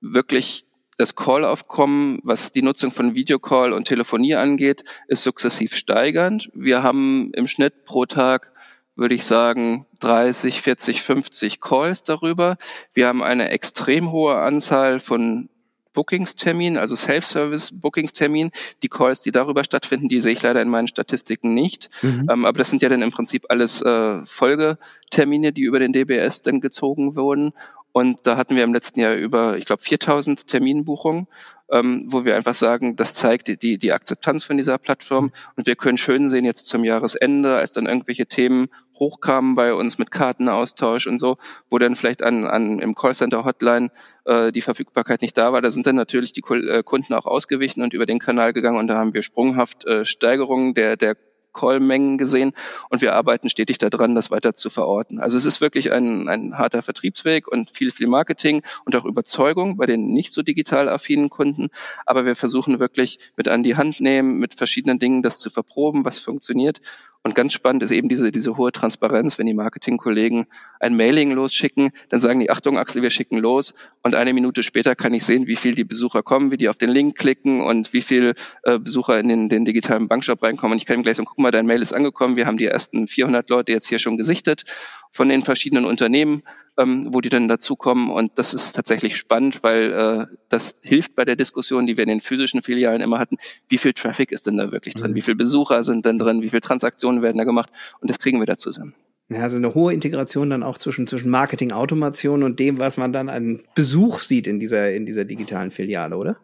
wirklich 0.00 0.66
das 1.00 1.14
Call-Aufkommen, 1.14 2.20
was 2.24 2.52
die 2.52 2.60
Nutzung 2.60 2.90
von 2.90 3.14
Videocall 3.14 3.72
und 3.72 3.86
Telefonie 3.88 4.34
angeht, 4.34 4.84
ist 5.08 5.22
sukzessiv 5.22 5.74
steigernd. 5.74 6.50
Wir 6.52 6.82
haben 6.82 7.32
im 7.32 7.46
Schnitt 7.46 7.86
pro 7.86 8.04
Tag, 8.04 8.52
würde 8.96 9.14
ich 9.14 9.24
sagen, 9.24 9.86
30, 10.00 10.60
40, 10.60 11.00
50 11.00 11.60
Calls 11.62 12.02
darüber. 12.02 12.58
Wir 12.92 13.06
haben 13.06 13.22
eine 13.22 13.48
extrem 13.48 14.12
hohe 14.12 14.34
Anzahl 14.34 15.00
von 15.00 15.48
Bookingstermin, 15.94 16.76
also 16.76 16.96
Self-Service-Bookingstermin. 16.96 18.50
Die 18.82 18.88
Calls, 18.88 19.22
die 19.22 19.32
darüber 19.32 19.64
stattfinden, 19.64 20.10
die 20.10 20.20
sehe 20.20 20.32
ich 20.32 20.42
leider 20.42 20.60
in 20.60 20.68
meinen 20.68 20.86
Statistiken 20.86 21.54
nicht. 21.54 21.88
Mhm. 22.02 22.28
Ähm, 22.30 22.44
aber 22.44 22.58
das 22.58 22.68
sind 22.68 22.82
ja 22.82 22.90
dann 22.90 23.00
im 23.00 23.10
Prinzip 23.10 23.46
alles 23.48 23.80
äh, 23.80 24.24
Folgetermine, 24.26 25.52
die 25.52 25.62
über 25.62 25.80
den 25.80 25.94
DBS 25.94 26.42
dann 26.42 26.60
gezogen 26.60 27.16
wurden. 27.16 27.52
Und 27.92 28.26
da 28.26 28.36
hatten 28.36 28.56
wir 28.56 28.64
im 28.64 28.72
letzten 28.72 29.00
Jahr 29.00 29.14
über, 29.14 29.56
ich 29.56 29.64
glaube, 29.64 29.82
4000 29.82 30.46
Terminbuchungen, 30.46 31.26
ähm, 31.70 32.04
wo 32.06 32.24
wir 32.24 32.36
einfach 32.36 32.54
sagen, 32.54 32.96
das 32.96 33.14
zeigt 33.14 33.62
die, 33.62 33.78
die 33.78 33.92
Akzeptanz 33.92 34.44
von 34.44 34.56
dieser 34.56 34.78
Plattform. 34.78 35.32
Und 35.56 35.66
wir 35.66 35.76
können 35.76 35.98
schön 35.98 36.30
sehen 36.30 36.44
jetzt 36.44 36.66
zum 36.66 36.84
Jahresende, 36.84 37.56
als 37.56 37.72
dann 37.72 37.86
irgendwelche 37.86 38.26
Themen 38.26 38.68
hochkamen 39.00 39.54
bei 39.54 39.74
uns 39.74 39.98
mit 39.98 40.10
Kartenaustausch 40.10 41.06
und 41.06 41.18
so, 41.18 41.38
wo 41.70 41.78
dann 41.78 41.96
vielleicht 41.96 42.22
an, 42.22 42.46
an 42.46 42.78
im 42.78 42.94
Callcenter 42.94 43.44
Hotline 43.44 43.88
äh, 44.26 44.52
die 44.52 44.60
Verfügbarkeit 44.60 45.22
nicht 45.22 45.36
da 45.36 45.52
war. 45.52 45.62
Da 45.62 45.70
sind 45.70 45.86
dann 45.86 45.96
natürlich 45.96 46.32
die 46.32 46.42
äh, 46.42 46.82
Kunden 46.84 47.14
auch 47.14 47.26
ausgewichen 47.26 47.82
und 47.82 47.94
über 47.94 48.06
den 48.06 48.18
Kanal 48.18 48.52
gegangen 48.52 48.78
und 48.78 48.88
da 48.88 48.96
haben 48.96 49.14
wir 49.14 49.22
sprunghaft 49.22 49.86
äh, 49.86 50.04
Steigerungen 50.04 50.74
der, 50.74 50.96
der 50.96 51.16
Callmengen 51.52 52.18
gesehen 52.18 52.52
und 52.88 53.02
wir 53.02 53.14
arbeiten 53.14 53.48
stetig 53.48 53.78
daran, 53.78 54.14
das 54.14 54.30
weiter 54.30 54.54
zu 54.54 54.70
verorten. 54.70 55.20
Also 55.20 55.36
es 55.38 55.44
ist 55.44 55.60
wirklich 55.60 55.92
ein, 55.92 56.28
ein 56.28 56.58
harter 56.58 56.82
Vertriebsweg 56.82 57.48
und 57.48 57.70
viel, 57.70 57.90
viel 57.90 58.06
Marketing 58.06 58.62
und 58.84 58.96
auch 58.96 59.04
Überzeugung 59.04 59.76
bei 59.76 59.86
den 59.86 60.02
nicht 60.02 60.32
so 60.32 60.42
digital 60.42 60.88
affinen 60.88 61.30
Kunden. 61.30 61.68
Aber 62.06 62.24
wir 62.24 62.36
versuchen 62.36 62.78
wirklich 62.78 63.18
mit 63.36 63.48
an 63.48 63.62
die 63.62 63.76
Hand 63.76 64.00
nehmen, 64.00 64.38
mit 64.38 64.54
verschiedenen 64.54 64.98
Dingen 64.98 65.22
das 65.22 65.38
zu 65.38 65.50
verproben, 65.50 66.04
was 66.04 66.18
funktioniert 66.18 66.80
und 67.22 67.34
ganz 67.34 67.52
spannend 67.52 67.82
ist 67.82 67.90
eben 67.90 68.08
diese, 68.08 68.32
diese 68.32 68.56
hohe 68.56 68.72
Transparenz, 68.72 69.38
wenn 69.38 69.46
die 69.46 69.52
Marketingkollegen 69.52 70.46
ein 70.80 70.96
Mailing 70.96 71.32
losschicken, 71.32 71.90
dann 72.08 72.18
sagen 72.18 72.40
die, 72.40 72.50
Achtung 72.50 72.78
Axel, 72.78 73.02
wir 73.02 73.10
schicken 73.10 73.36
los. 73.36 73.74
Und 74.02 74.14
eine 74.14 74.32
Minute 74.32 74.62
später 74.62 74.96
kann 74.96 75.12
ich 75.12 75.26
sehen, 75.26 75.46
wie 75.46 75.56
viel 75.56 75.74
die 75.74 75.84
Besucher 75.84 76.22
kommen, 76.22 76.50
wie 76.50 76.56
die 76.56 76.70
auf 76.70 76.78
den 76.78 76.88
Link 76.88 77.18
klicken 77.18 77.60
und 77.60 77.92
wie 77.92 78.00
viel 78.00 78.34
äh, 78.62 78.78
Besucher 78.78 79.18
in 79.18 79.28
den, 79.28 79.48
den 79.50 79.66
digitalen 79.66 80.08
Bankshop 80.08 80.42
reinkommen. 80.42 80.72
Und 80.72 80.78
ich 80.78 80.86
kann 80.86 80.98
ihm 80.98 81.02
gleich 81.02 81.18
sagen, 81.18 81.26
guck 81.28 81.38
mal, 81.38 81.50
dein 81.50 81.66
Mail 81.66 81.82
ist 81.82 81.92
angekommen, 81.92 82.36
wir 82.36 82.46
haben 82.46 82.56
die 82.56 82.64
ersten 82.64 83.06
400 83.06 83.50
Leute 83.50 83.72
jetzt 83.72 83.88
hier 83.88 83.98
schon 83.98 84.16
gesichtet 84.16 84.64
von 85.10 85.28
den 85.28 85.42
verschiedenen 85.42 85.84
Unternehmen, 85.84 86.42
ähm, 86.78 87.08
wo 87.12 87.20
die 87.20 87.28
dann 87.28 87.48
dazukommen. 87.48 88.10
Und 88.10 88.32
das 88.36 88.54
ist 88.54 88.72
tatsächlich 88.72 89.16
spannend, 89.16 89.62
weil 89.62 89.92
äh, 89.92 90.36
das 90.48 90.80
hilft 90.82 91.14
bei 91.14 91.24
der 91.24 91.36
Diskussion, 91.36 91.86
die 91.86 91.96
wir 91.96 92.04
in 92.04 92.08
den 92.08 92.20
physischen 92.20 92.62
Filialen 92.62 93.02
immer 93.02 93.18
hatten. 93.18 93.36
Wie 93.68 93.78
viel 93.78 93.92
Traffic 93.92 94.32
ist 94.32 94.46
denn 94.46 94.56
da 94.56 94.72
wirklich 94.72 94.94
drin? 94.94 95.12
Mhm. 95.12 95.16
Wie 95.16 95.22
viele 95.22 95.36
Besucher 95.36 95.82
sind 95.82 96.06
denn 96.06 96.18
drin? 96.18 96.42
Wie 96.42 96.48
viele 96.48 96.62
Transaktionen 96.62 97.22
werden 97.22 97.38
da 97.38 97.44
gemacht? 97.44 97.70
Und 98.00 98.08
das 98.08 98.18
kriegen 98.18 98.38
wir 98.38 98.46
da 98.46 98.56
zusammen. 98.56 98.94
Ja, 99.28 99.42
also 99.42 99.58
eine 99.58 99.74
hohe 99.74 99.92
Integration 99.92 100.50
dann 100.50 100.64
auch 100.64 100.76
zwischen, 100.76 101.06
zwischen 101.06 101.30
Marketing-Automation 101.30 102.42
und 102.42 102.58
dem, 102.58 102.78
was 102.78 102.96
man 102.96 103.12
dann 103.12 103.28
an 103.28 103.60
Besuch 103.76 104.20
sieht 104.20 104.48
in 104.48 104.58
dieser, 104.58 104.92
in 104.92 105.06
dieser 105.06 105.24
digitalen 105.24 105.70
Filiale, 105.70 106.16
oder? 106.16 106.36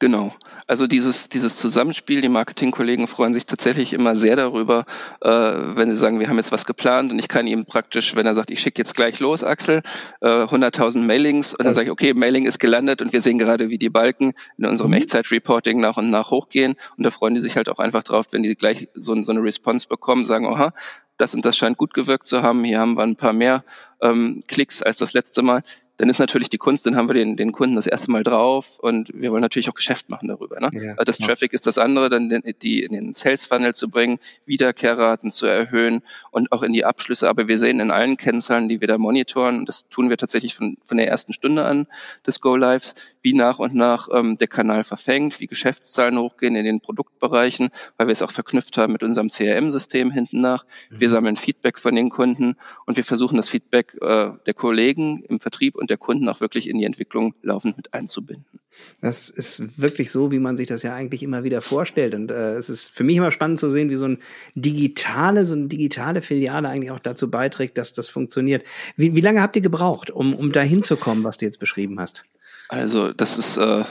Genau. 0.00 0.32
Also 0.68 0.86
dieses, 0.86 1.28
dieses 1.28 1.56
Zusammenspiel, 1.56 2.20
die 2.20 2.28
Marketingkollegen 2.28 3.08
freuen 3.08 3.34
sich 3.34 3.46
tatsächlich 3.46 3.92
immer 3.92 4.14
sehr 4.14 4.36
darüber, 4.36 4.84
äh, 5.22 5.28
wenn 5.28 5.90
sie 5.90 5.96
sagen, 5.96 6.20
wir 6.20 6.28
haben 6.28 6.36
jetzt 6.36 6.52
was 6.52 6.66
geplant 6.66 7.10
und 7.10 7.18
ich 7.18 7.26
kann 7.26 7.48
ihm 7.48 7.64
praktisch, 7.64 8.14
wenn 8.14 8.24
er 8.24 8.34
sagt, 8.34 8.50
ich 8.50 8.60
schicke 8.60 8.80
jetzt 8.80 8.94
gleich 8.94 9.18
los, 9.18 9.42
Axel, 9.42 9.82
äh, 10.20 10.44
100.000 10.44 11.00
Mailings 11.00 11.52
und 11.52 11.64
dann 11.64 11.74
sage 11.74 11.86
ich, 11.86 11.90
okay, 11.90 12.14
Mailing 12.14 12.46
ist 12.46 12.60
gelandet 12.60 13.02
und 13.02 13.12
wir 13.12 13.22
sehen 13.22 13.38
gerade, 13.38 13.70
wie 13.70 13.78
die 13.78 13.88
Balken 13.88 14.34
in 14.56 14.66
unserem 14.66 14.92
mhm. 14.92 14.98
Echtzeit-Reporting 14.98 15.80
nach 15.80 15.96
und 15.96 16.10
nach 16.10 16.30
hochgehen 16.30 16.76
und 16.96 17.04
da 17.04 17.10
freuen 17.10 17.34
die 17.34 17.40
sich 17.40 17.56
halt 17.56 17.68
auch 17.68 17.80
einfach 17.80 18.04
drauf, 18.04 18.26
wenn 18.30 18.44
die 18.44 18.54
gleich 18.54 18.88
so, 18.94 19.20
so 19.22 19.32
eine 19.32 19.42
Response 19.42 19.88
bekommen, 19.88 20.26
sagen, 20.26 20.46
aha, 20.46 20.74
das 21.16 21.34
und 21.34 21.44
das 21.44 21.56
scheint 21.56 21.76
gut 21.76 21.92
gewirkt 21.92 22.28
zu 22.28 22.42
haben, 22.42 22.62
hier 22.62 22.78
haben 22.78 22.96
wir 22.96 23.02
ein 23.02 23.16
paar 23.16 23.32
mehr 23.32 23.64
ähm, 24.00 24.40
Klicks 24.46 24.80
als 24.80 24.98
das 24.98 25.12
letzte 25.12 25.42
Mal 25.42 25.64
dann 25.98 26.08
ist 26.08 26.18
natürlich 26.20 26.48
die 26.48 26.58
Kunst, 26.58 26.86
dann 26.86 26.96
haben 26.96 27.08
wir 27.08 27.14
den, 27.14 27.36
den 27.36 27.52
Kunden 27.52 27.76
das 27.76 27.86
erste 27.86 28.10
Mal 28.10 28.22
drauf 28.22 28.78
und 28.78 29.10
wir 29.12 29.32
wollen 29.32 29.42
natürlich 29.42 29.68
auch 29.68 29.74
Geschäft 29.74 30.08
machen 30.08 30.28
darüber. 30.28 30.60
Ne? 30.60 30.70
Ja, 30.72 30.90
also 30.92 31.04
das. 31.04 31.18
Traffic 31.18 31.52
ist 31.52 31.66
das 31.66 31.76
andere, 31.76 32.08
dann 32.08 32.28
den, 32.28 32.42
die 32.62 32.84
in 32.84 32.92
den 32.92 33.12
Sales 33.12 33.44
Funnel 33.44 33.74
zu 33.74 33.90
bringen, 33.90 34.18
Wiederkehrraten 34.46 35.30
zu 35.30 35.46
erhöhen 35.46 36.02
und 36.30 36.52
auch 36.52 36.62
in 36.62 36.72
die 36.72 36.84
Abschlüsse. 36.84 37.28
Aber 37.28 37.48
wir 37.48 37.58
sehen 37.58 37.80
in 37.80 37.90
allen 37.90 38.16
Kennzahlen, 38.16 38.68
die 38.68 38.80
wir 38.80 38.86
da 38.86 38.96
monitoren, 38.96 39.58
und 39.58 39.68
das 39.68 39.88
tun 39.88 40.08
wir 40.08 40.16
tatsächlich 40.16 40.54
von, 40.54 40.78
von 40.84 40.96
der 40.96 41.08
ersten 41.08 41.32
Stunde 41.32 41.64
an 41.64 41.88
des 42.26 42.40
Go 42.40 42.54
Lives, 42.54 42.94
wie 43.22 43.34
nach 43.34 43.58
und 43.58 43.74
nach 43.74 44.08
ähm, 44.12 44.36
der 44.36 44.48
Kanal 44.48 44.84
verfängt, 44.84 45.40
wie 45.40 45.46
Geschäftszahlen 45.46 46.18
hochgehen 46.18 46.56
in 46.56 46.64
den 46.64 46.80
Produktbereichen, 46.80 47.70
weil 47.96 48.06
wir 48.06 48.12
es 48.12 48.22
auch 48.22 48.30
verknüpft 48.30 48.76
haben 48.76 48.92
mit 48.92 49.02
unserem 49.02 49.28
CRM-System 49.28 50.10
hinten 50.10 50.40
nach. 50.40 50.64
Mhm. 50.90 51.00
Wir 51.00 51.10
sammeln 51.10 51.36
Feedback 51.36 51.78
von 51.78 51.94
den 51.94 52.10
Kunden 52.10 52.56
und 52.86 52.96
wir 52.96 53.04
versuchen 53.04 53.36
das 53.36 53.48
Feedback 53.48 53.96
äh, 54.00 54.30
der 54.46 54.54
Kollegen 54.54 55.24
im 55.28 55.40
Vertrieb 55.40 55.76
und 55.76 55.90
der 55.90 55.96
Kunden 55.96 56.28
auch 56.28 56.40
wirklich 56.40 56.68
in 56.68 56.78
die 56.78 56.84
Entwicklung 56.84 57.34
laufend 57.42 57.76
mit 57.76 57.94
einzubinden. 57.94 58.60
Das 59.00 59.28
ist 59.28 59.80
wirklich 59.80 60.10
so, 60.10 60.30
wie 60.32 60.38
man 60.38 60.56
sich 60.56 60.66
das 60.66 60.82
ja 60.82 60.94
eigentlich 60.94 61.22
immer 61.22 61.44
wieder 61.44 61.62
vorstellt. 61.62 62.14
Und 62.14 62.30
äh, 62.30 62.56
es 62.56 62.68
ist 62.68 62.90
für 62.90 63.04
mich 63.04 63.16
immer 63.16 63.30
spannend 63.30 63.58
zu 63.58 63.70
sehen, 63.70 63.90
wie 63.90 63.96
so 63.96 64.06
ein 64.06 64.18
digitale, 64.54 65.46
so 65.46 65.54
eine 65.54 65.66
digitale 65.66 66.22
Filiale 66.22 66.68
eigentlich 66.68 66.90
auch 66.90 66.98
dazu 66.98 67.30
beiträgt, 67.30 67.78
dass 67.78 67.92
das 67.92 68.08
funktioniert. 68.08 68.64
Wie, 68.96 69.14
wie 69.14 69.20
lange 69.20 69.42
habt 69.42 69.56
ihr 69.56 69.62
gebraucht, 69.62 70.10
um, 70.10 70.34
um 70.34 70.52
da 70.52 70.60
hinzukommen, 70.60 71.24
was 71.24 71.36
du 71.36 71.44
jetzt 71.44 71.60
beschrieben 71.60 72.00
hast? 72.00 72.24
Also, 72.68 73.12
das 73.12 73.38
ist 73.38 73.56
äh, 73.56 73.84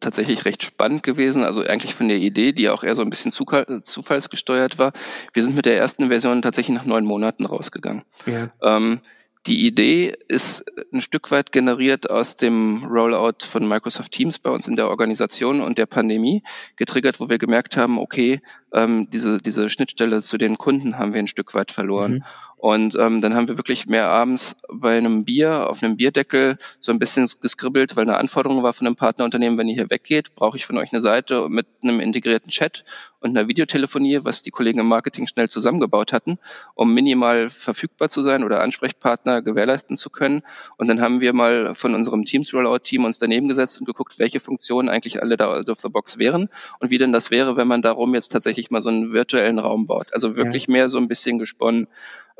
tatsächlich 0.00 0.44
recht 0.44 0.62
spannend 0.62 1.02
gewesen. 1.02 1.44
Also 1.44 1.62
eigentlich 1.62 1.94
von 1.94 2.08
der 2.08 2.18
Idee, 2.18 2.52
die 2.52 2.68
auch 2.68 2.84
eher 2.84 2.94
so 2.94 3.02
ein 3.02 3.10
bisschen 3.10 3.32
zufallsgesteuert 3.32 4.78
war. 4.78 4.92
Wir 5.32 5.42
sind 5.42 5.54
mit 5.54 5.66
der 5.66 5.76
ersten 5.76 6.08
Version 6.08 6.42
tatsächlich 6.42 6.76
nach 6.76 6.86
neun 6.86 7.04
Monaten 7.04 7.44
rausgegangen. 7.44 8.04
Ja. 8.26 8.50
Ähm, 8.62 9.00
die 9.46 9.66
Idee 9.66 10.16
ist 10.26 10.64
ein 10.90 11.02
Stück 11.02 11.30
weit 11.30 11.52
generiert 11.52 12.08
aus 12.08 12.36
dem 12.38 12.84
Rollout 12.86 13.44
von 13.46 13.68
Microsoft 13.68 14.12
Teams 14.12 14.38
bei 14.38 14.48
uns 14.48 14.66
in 14.66 14.76
der 14.76 14.88
Organisation 14.88 15.60
und 15.60 15.76
der 15.76 15.84
Pandemie, 15.84 16.42
getriggert, 16.76 17.20
wo 17.20 17.28
wir 17.28 17.36
gemerkt 17.36 17.76
haben, 17.76 17.98
okay, 17.98 18.40
ähm, 18.72 19.10
diese, 19.10 19.36
diese 19.36 19.68
Schnittstelle 19.68 20.22
zu 20.22 20.38
den 20.38 20.56
Kunden 20.56 20.96
haben 20.96 21.12
wir 21.12 21.18
ein 21.18 21.28
Stück 21.28 21.52
weit 21.52 21.72
verloren. 21.72 22.12
Mhm. 22.12 22.24
Und 22.64 22.96
ähm, 22.98 23.20
dann 23.20 23.34
haben 23.34 23.46
wir 23.46 23.58
wirklich 23.58 23.88
mehr 23.88 24.06
abends 24.06 24.56
bei 24.72 24.96
einem 24.96 25.26
Bier 25.26 25.68
auf 25.68 25.82
einem 25.82 25.98
Bierdeckel 25.98 26.56
so 26.80 26.92
ein 26.92 26.98
bisschen 26.98 27.28
geskribbelt, 27.42 27.94
weil 27.94 28.04
eine 28.04 28.16
Anforderung 28.16 28.62
war 28.62 28.72
von 28.72 28.86
einem 28.86 28.96
Partnerunternehmen, 28.96 29.58
wenn 29.58 29.68
ihr 29.68 29.74
hier 29.74 29.90
weggeht, 29.90 30.34
brauche 30.34 30.56
ich 30.56 30.64
von 30.64 30.78
euch 30.78 30.90
eine 30.90 31.02
Seite 31.02 31.50
mit 31.50 31.66
einem 31.82 32.00
integrierten 32.00 32.50
Chat 32.50 32.86
und 33.20 33.36
einer 33.36 33.48
Videotelefonie, 33.48 34.20
was 34.22 34.42
die 34.42 34.50
Kollegen 34.50 34.78
im 34.78 34.86
Marketing 34.86 35.26
schnell 35.26 35.50
zusammengebaut 35.50 36.14
hatten, 36.14 36.38
um 36.74 36.94
minimal 36.94 37.50
verfügbar 37.50 38.08
zu 38.08 38.22
sein 38.22 38.44
oder 38.44 38.62
Ansprechpartner 38.62 39.42
gewährleisten 39.42 39.98
zu 39.98 40.08
können. 40.08 40.40
Und 40.78 40.88
dann 40.88 41.02
haben 41.02 41.20
wir 41.20 41.34
mal 41.34 41.74
von 41.74 41.94
unserem 41.94 42.24
Teams 42.24 42.54
Rollout 42.54 42.78
Team 42.78 43.04
uns 43.04 43.18
daneben 43.18 43.48
gesetzt 43.48 43.78
und 43.78 43.84
geguckt, 43.84 44.18
welche 44.18 44.40
Funktionen 44.40 44.88
eigentlich 44.88 45.22
alle 45.22 45.36
da 45.36 45.48
out 45.48 45.68
of 45.68 45.80
the 45.80 45.90
box 45.90 46.16
wären 46.16 46.48
und 46.80 46.90
wie 46.90 46.98
denn 46.98 47.12
das 47.12 47.30
wäre, 47.30 47.58
wenn 47.58 47.68
man 47.68 47.82
darum 47.82 48.14
jetzt 48.14 48.32
tatsächlich 48.32 48.70
mal 48.70 48.80
so 48.80 48.88
einen 48.88 49.12
virtuellen 49.12 49.58
Raum 49.58 49.86
baut. 49.86 50.14
Also 50.14 50.34
wirklich 50.34 50.66
ja. 50.66 50.72
mehr 50.72 50.88
so 50.88 50.96
ein 50.96 51.08
bisschen 51.08 51.38
gesponnen 51.38 51.88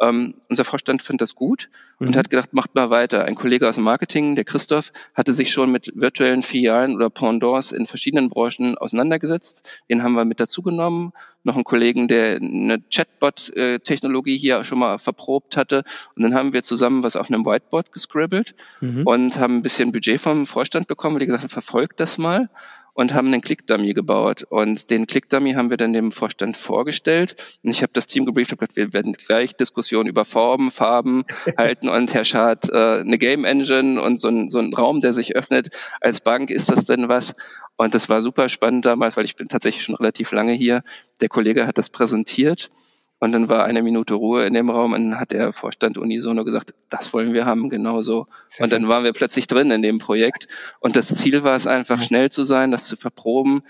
ähm, 0.00 0.34
unser 0.48 0.64
Vorstand 0.64 1.02
fand 1.02 1.20
das 1.20 1.34
gut 1.34 1.68
und 1.98 2.10
mhm. 2.10 2.16
hat 2.16 2.30
gedacht, 2.30 2.52
macht 2.52 2.74
mal 2.74 2.90
weiter. 2.90 3.24
Ein 3.24 3.36
Kollege 3.36 3.68
aus 3.68 3.76
dem 3.76 3.84
Marketing, 3.84 4.34
der 4.34 4.44
Christoph, 4.44 4.92
hatte 5.14 5.34
sich 5.34 5.52
schon 5.52 5.70
mit 5.70 5.92
virtuellen 5.94 6.42
Filialen 6.42 6.96
oder 6.96 7.10
Pendants 7.10 7.70
in 7.70 7.86
verschiedenen 7.86 8.28
Branchen 8.28 8.76
auseinandergesetzt. 8.76 9.68
Den 9.88 10.02
haben 10.02 10.14
wir 10.14 10.24
mit 10.24 10.40
dazu 10.40 10.62
genommen. 10.62 11.12
Noch 11.44 11.54
einen 11.54 11.64
Kollegen, 11.64 12.08
der 12.08 12.36
eine 12.36 12.82
Chatbot-Technologie 12.90 14.36
hier 14.36 14.64
schon 14.64 14.78
mal 14.78 14.98
verprobt 14.98 15.56
hatte. 15.56 15.84
Und 16.16 16.22
dann 16.22 16.34
haben 16.34 16.52
wir 16.52 16.62
zusammen 16.62 17.02
was 17.02 17.16
auf 17.16 17.30
einem 17.30 17.46
Whiteboard 17.46 17.92
gescribbelt 17.92 18.54
mhm. 18.80 19.06
und 19.06 19.38
haben 19.38 19.56
ein 19.56 19.62
bisschen 19.62 19.92
Budget 19.92 20.20
vom 20.20 20.46
Vorstand 20.46 20.88
bekommen, 20.88 21.14
weil 21.14 21.20
die 21.20 21.26
gesagt 21.26 21.44
haben, 21.44 21.50
verfolgt 21.50 22.00
das 22.00 22.18
mal 22.18 22.48
und 22.94 23.12
haben 23.12 23.28
einen 23.28 23.42
Click-Dummy 23.42 23.92
gebaut. 23.92 24.44
Und 24.48 24.90
den 24.90 25.06
Click-Dummy 25.06 25.52
haben 25.52 25.70
wir 25.70 25.76
dann 25.76 25.92
dem 25.92 26.12
Vorstand 26.12 26.56
vorgestellt. 26.56 27.36
Und 27.62 27.70
ich 27.70 27.82
habe 27.82 27.92
das 27.92 28.06
Team 28.06 28.24
gebrieft 28.24 28.52
und 28.52 28.58
gesagt, 28.58 28.76
wir 28.76 28.92
werden 28.92 29.12
gleich 29.12 29.54
Diskussionen 29.56 30.08
über 30.08 30.24
Formen, 30.24 30.70
Farben 30.70 31.24
halten. 31.58 31.88
Und 31.88 32.14
Herr 32.14 32.24
Schad, 32.24 32.70
äh, 32.70 33.00
eine 33.00 33.18
Game 33.18 33.44
Engine 33.44 34.00
und 34.00 34.18
so 34.18 34.28
ein, 34.28 34.48
so 34.48 34.60
ein 34.60 34.72
Raum, 34.72 35.00
der 35.00 35.12
sich 35.12 35.36
öffnet. 35.36 35.70
Als 36.00 36.20
Bank 36.20 36.50
ist 36.50 36.70
das 36.70 36.86
denn 36.86 37.08
was? 37.08 37.34
Und 37.76 37.94
das 37.94 38.08
war 38.08 38.22
super 38.22 38.48
spannend 38.48 38.86
damals, 38.86 39.16
weil 39.16 39.24
ich 39.24 39.36
bin 39.36 39.48
tatsächlich 39.48 39.84
schon 39.84 39.96
relativ 39.96 40.30
lange 40.30 40.52
hier. 40.52 40.82
Der 41.20 41.28
Kollege 41.28 41.66
hat 41.66 41.76
das 41.76 41.90
präsentiert 41.90 42.70
und 43.18 43.32
dann 43.32 43.48
war 43.48 43.64
eine 43.64 43.82
Minute 43.82 44.14
Ruhe 44.14 44.44
in 44.44 44.54
dem 44.54 44.70
Raum 44.70 44.92
und 44.92 45.10
dann 45.10 45.20
hat 45.20 45.32
der 45.32 45.52
Vorstand 45.52 45.96
unisono 45.96 46.44
gesagt, 46.44 46.74
das 46.90 47.12
wollen 47.12 47.32
wir 47.32 47.46
haben, 47.46 47.68
genauso. 47.70 48.26
Und 48.58 48.72
dann 48.72 48.88
waren 48.88 49.04
wir 49.04 49.12
plötzlich 49.12 49.46
drin 49.46 49.70
in 49.70 49.82
dem 49.82 49.98
Projekt. 49.98 50.46
Und 50.80 50.96
das 50.96 51.08
Ziel 51.08 51.42
war 51.42 51.54
es 51.54 51.66
einfach, 51.66 52.02
schnell 52.02 52.30
zu 52.30 52.42
sein, 52.44 52.70
das 52.70 52.86
zu 52.86 52.96
verproben. 52.96 53.62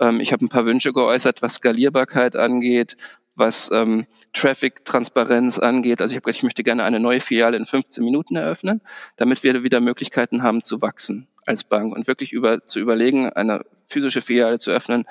Ähm, 0.00 0.20
ich 0.20 0.32
habe 0.32 0.44
ein 0.44 0.48
paar 0.48 0.66
Wünsche 0.66 0.92
geäußert, 0.92 1.42
was 1.42 1.54
Skalierbarkeit 1.54 2.36
angeht, 2.36 2.96
was 3.34 3.70
ähm, 3.72 4.06
Traffic-Transparenz 4.32 5.58
angeht. 5.58 6.00
Also 6.00 6.12
ich 6.12 6.16
habe 6.16 6.24
gesagt, 6.24 6.38
ich 6.38 6.42
möchte 6.44 6.64
gerne 6.64 6.84
eine 6.84 7.00
neue 7.00 7.20
Filiale 7.20 7.56
in 7.56 7.66
15 7.66 8.04
Minuten 8.04 8.36
eröffnen, 8.36 8.82
damit 9.16 9.42
wir 9.42 9.62
wieder 9.62 9.80
Möglichkeiten 9.80 10.42
haben 10.42 10.60
zu 10.60 10.80
wachsen 10.80 11.28
als 11.44 11.64
Bank 11.64 11.94
und 11.94 12.06
wirklich 12.06 12.32
über, 12.32 12.66
zu 12.66 12.78
überlegen, 12.78 13.28
eine 13.30 13.64
physische 13.86 14.22
Filiale 14.22 14.58
zu 14.58 14.70
öffnen, 14.70 15.04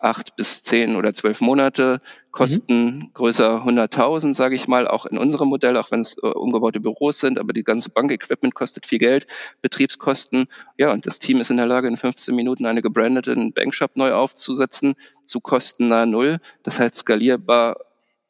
acht 0.00 0.34
bis 0.34 0.62
zehn 0.62 0.96
oder 0.96 1.12
zwölf 1.12 1.40
Monate, 1.40 2.00
Kosten 2.30 2.96
mhm. 2.96 3.10
größer 3.12 3.64
100.000, 3.66 4.34
sage 4.34 4.54
ich 4.54 4.66
mal, 4.66 4.88
auch 4.88 5.04
in 5.06 5.18
unserem 5.18 5.48
Modell, 5.48 5.76
auch 5.76 5.90
wenn 5.90 6.00
es 6.00 6.16
äh, 6.22 6.26
umgebaute 6.26 6.80
Büros 6.80 7.20
sind, 7.20 7.38
aber 7.38 7.52
die 7.52 7.64
ganze 7.64 7.90
Bankequipment 7.90 8.54
kostet 8.54 8.86
viel 8.86 8.98
Geld, 8.98 9.26
Betriebskosten. 9.60 10.46
Ja, 10.78 10.90
und 10.92 11.06
das 11.06 11.18
Team 11.18 11.40
ist 11.40 11.50
in 11.50 11.58
der 11.58 11.66
Lage, 11.66 11.88
in 11.88 11.96
15 11.96 12.34
Minuten 12.34 12.66
eine 12.66 12.82
gebrandete 12.82 13.34
Bankshop 13.54 13.96
neu 13.96 14.12
aufzusetzen, 14.12 14.94
zu 15.22 15.40
Kosten 15.40 15.88
nahe 15.88 16.06
Null. 16.06 16.38
Das 16.62 16.78
heißt 16.78 16.96
skalierbar 16.96 17.76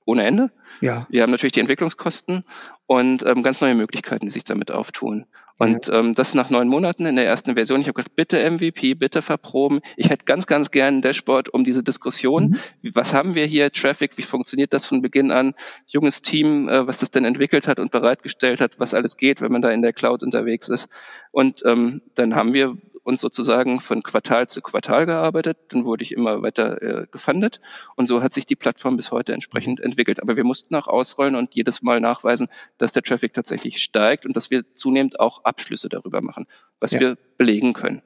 ohne 0.04 0.24
Ende. 0.24 0.50
Ja. 0.80 1.06
Wir 1.09 1.22
haben 1.22 1.30
natürlich 1.30 1.52
die 1.52 1.61
Entwicklungskosten 1.61 2.44
und 2.87 3.24
ähm, 3.24 3.42
ganz 3.42 3.61
neue 3.61 3.74
Möglichkeiten, 3.74 4.26
die 4.26 4.33
sich 4.33 4.44
damit 4.44 4.72
auftun. 4.72 5.26
Und 5.61 5.90
ähm, 5.92 6.14
das 6.14 6.33
nach 6.33 6.49
neun 6.49 6.68
Monaten 6.68 7.05
in 7.05 7.16
der 7.16 7.27
ersten 7.27 7.55
Version. 7.55 7.83
Ich 7.83 7.87
habe 7.87 7.96
gedacht, 8.03 8.16
bitte 8.16 8.51
MVP, 8.51 8.94
bitte 8.94 9.20
verproben. 9.20 9.81
Ich 9.94 10.09
hätte 10.09 10.25
ganz, 10.25 10.46
ganz 10.46 10.70
gern 10.70 10.96
ein 10.96 11.03
Dashboard 11.03 11.51
um 11.51 11.64
diese 11.64 11.83
Diskussion. 11.83 12.57
Mhm. 12.81 12.94
Was 12.94 13.12
haben 13.12 13.35
wir 13.35 13.44
hier? 13.44 13.70
Traffic, 13.70 14.16
wie 14.16 14.23
funktioniert 14.23 14.73
das 14.73 14.87
von 14.87 15.03
Beginn 15.03 15.31
an? 15.31 15.53
Junges 15.87 16.23
Team, 16.23 16.70
äh, 16.70 16.87
was 16.87 16.96
das 16.96 17.11
denn 17.11 17.27
entwickelt 17.27 17.68
hat 17.68 17.79
und 17.79 17.90
bereitgestellt 17.90 18.62
hat, 18.62 18.81
was 18.81 18.94
alles 18.94 19.18
geht, 19.18 19.42
wenn 19.42 19.53
man 19.53 19.61
da 19.61 19.70
in 19.70 19.83
der 19.83 19.92
Cloud 19.92 20.23
unterwegs 20.23 20.70
ist. 20.70 20.88
Und 21.31 21.62
ähm, 21.66 22.01
dann 22.14 22.35
haben 22.35 22.55
wir 22.55 22.79
uns 23.11 23.20
sozusagen 23.20 23.81
von 23.81 24.03
Quartal 24.03 24.49
zu 24.49 24.62
Quartal 24.62 25.05
gearbeitet. 25.05 25.59
Dann 25.68 25.85
wurde 25.85 26.03
ich 26.03 26.12
immer 26.12 26.42
weiter 26.42 26.81
äh, 26.81 27.07
gefundet 27.11 27.61
und 27.96 28.07
so 28.07 28.23
hat 28.23 28.33
sich 28.33 28.46
die 28.46 28.57
Plattform 28.57 28.96
bis 28.96 29.11
heute 29.11 29.35
entsprechend 29.35 29.81
entwickelt. 29.81 30.23
Aber 30.23 30.37
wir 30.37 30.44
mussten 30.44 30.75
auch 30.75 30.87
ausrollen 30.87 31.35
und 31.35 31.55
jedes 31.55 31.83
Mal 31.83 32.01
nachweisen, 32.01 32.49
dass 32.79 32.92
der 32.92 33.03
Traffic 33.03 33.35
tatsächlich 33.35 33.83
steigt 33.83 34.25
und 34.25 34.37
dass 34.37 34.51
wir 34.51 34.64
zunehmend 34.75 35.20
auch 35.20 35.44
Abschlüsse 35.44 35.88
darüber 35.88 36.23
machen, 36.23 36.46
was 36.81 36.92
ja. 36.92 37.01
wir 37.01 37.18
belegen 37.37 37.75
können. 37.75 38.03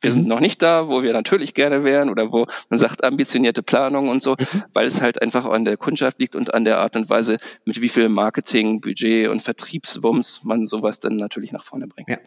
Wir 0.00 0.10
sind 0.10 0.22
mhm. 0.22 0.28
noch 0.28 0.40
nicht 0.40 0.60
da, 0.60 0.88
wo 0.88 1.02
wir 1.02 1.12
natürlich 1.12 1.54
gerne 1.54 1.82
wären 1.82 2.10
oder 2.10 2.30
wo 2.30 2.46
man 2.68 2.78
sagt 2.78 3.04
ambitionierte 3.04 3.62
Planung 3.62 4.08
und 4.08 4.22
so, 4.22 4.32
mhm. 4.32 4.62
weil 4.72 4.86
es 4.86 5.00
halt 5.00 5.22
einfach 5.22 5.46
an 5.46 5.64
der 5.64 5.76
Kundschaft 5.76 6.18
liegt 6.18 6.36
und 6.36 6.52
an 6.52 6.64
der 6.64 6.78
Art 6.78 6.94
und 6.96 7.08
Weise, 7.08 7.38
mit 7.64 7.80
wie 7.80 7.88
viel 7.88 8.08
Marketing, 8.08 8.80
Budget 8.80 9.28
und 9.28 9.42
Vertriebswumms 9.42 10.42
man 10.44 10.66
sowas 10.66 11.00
dann 11.00 11.16
natürlich 11.16 11.52
nach 11.52 11.64
vorne 11.64 11.86
bringt. 11.86 12.08
Ja. 12.08 12.18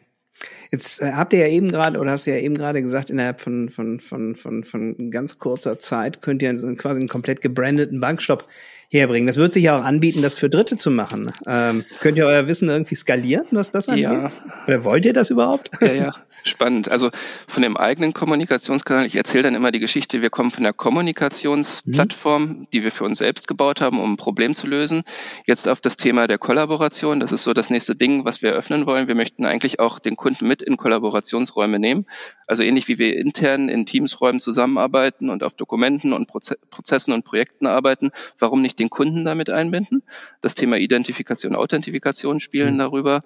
Jetzt 0.72 1.02
äh, 1.02 1.14
habt 1.14 1.34
ihr 1.34 1.40
ja 1.40 1.48
eben 1.48 1.70
gerade, 1.70 2.00
oder 2.00 2.12
hast 2.12 2.28
du 2.28 2.32
ja 2.32 2.38
eben 2.38 2.56
gerade 2.56 2.82
gesagt, 2.82 3.10
innerhalb 3.10 3.42
von, 3.42 3.70
von, 3.70 4.00
von, 4.00 4.36
von, 4.36 4.64
von 4.64 5.12
ganz 5.12 5.40
kurzer 5.40 5.80
Zeit 5.80 6.22
könnt 6.22 6.42
ihr 6.42 6.54
quasi 6.76 7.00
einen 7.00 7.10
komplett 7.10 7.42
gebrandeten 7.42 8.00
Bankstopp 8.00 8.48
herbringen. 8.90 9.28
Das 9.28 9.38
wird 9.38 9.52
sich 9.52 9.64
ja 9.64 9.78
auch 9.78 9.84
anbieten, 9.84 10.22
das 10.22 10.36
für 10.36 10.50
Dritte 10.50 10.78
zu 10.78 10.90
machen. 10.90 11.32
Ähm, 11.46 11.84
könnt 12.00 12.18
ihr 12.18 12.26
euer 12.26 12.48
Wissen 12.48 12.70
irgendwie 12.70 12.96
skalieren, 12.96 13.46
was 13.52 13.72
das 13.72 13.90
angeht? 13.90 14.04
Ja. 14.04 14.32
Oder 14.66 14.84
wollt 14.84 15.06
ihr 15.06 15.14
das 15.14 15.30
überhaupt? 15.30 15.72
Ja, 15.82 15.94
ja, 15.94 16.16
spannend. 16.44 16.90
Also 16.90 17.10
von 17.48 17.64
dem 17.64 17.76
eigenen 17.76 18.14
Kommunikationskanal, 18.14 19.06
ich 19.06 19.16
erzähle 19.16 19.44
dann 19.44 19.56
immer 19.56 19.72
die 19.72 19.80
Geschichte, 19.80 20.22
wir 20.22 20.30
kommen 20.30 20.52
von 20.52 20.64
der 20.64 20.74
Kommunikationsplattform, 20.74 22.44
mhm. 22.44 22.68
die 22.72 22.84
wir 22.84 22.92
für 22.92 23.04
uns 23.04 23.18
selbst 23.20 23.48
gebaut 23.48 23.82
haben, 23.82 24.00
um 24.00 24.14
ein 24.14 24.18
Problem 24.18 24.56
zu 24.56 24.68
lösen, 24.68 25.04
jetzt 25.46 25.68
auf 25.68 25.82
das 25.82 25.98
Thema 25.98 26.28
der 26.28 26.38
Kollaboration. 26.38 27.20
Das 27.20 27.34
ist 27.34 27.44
so 27.44 27.54
das 27.54 27.70
nächste 27.70 27.96
Ding, 27.96 28.24
was 28.24 28.42
wir 28.42 28.52
eröffnen 28.52 28.86
wollen. 28.86 29.10
Wir 29.10 29.16
möchten 29.16 29.46
eigentlich 29.46 29.82
auch 29.82 30.00
den 30.00 30.16
Kunden 30.16 30.48
mit 30.48 30.62
in 30.62 30.78
Kollaborationsräume 30.78 31.80
nehmen. 31.80 32.06
Also 32.48 32.64
ähnlich 32.64 32.88
wie 32.88 32.98
wir 32.98 33.18
intern 33.18 33.68
in 33.68 33.86
Teamsräumen 33.86 34.40
zusammenarbeiten 34.40 35.30
und 35.30 35.44
auf 35.44 35.58
Dokumenten 35.58 36.14
und 36.14 36.28
Prozessen 36.28 37.12
und 37.12 37.26
Projekten 37.26 37.68
arbeiten, 37.68 38.12
warum 38.40 38.62
nicht 38.62 38.77
den 38.80 38.90
Kunden 38.90 39.26
damit 39.26 39.50
einbinden. 39.50 40.04
Das 40.42 40.56
Thema 40.56 40.78
Identifikation, 40.78 41.56
Authentifikation 41.56 42.40
spielen 42.40 42.76
mhm. 42.76 42.80
darüber 42.80 43.24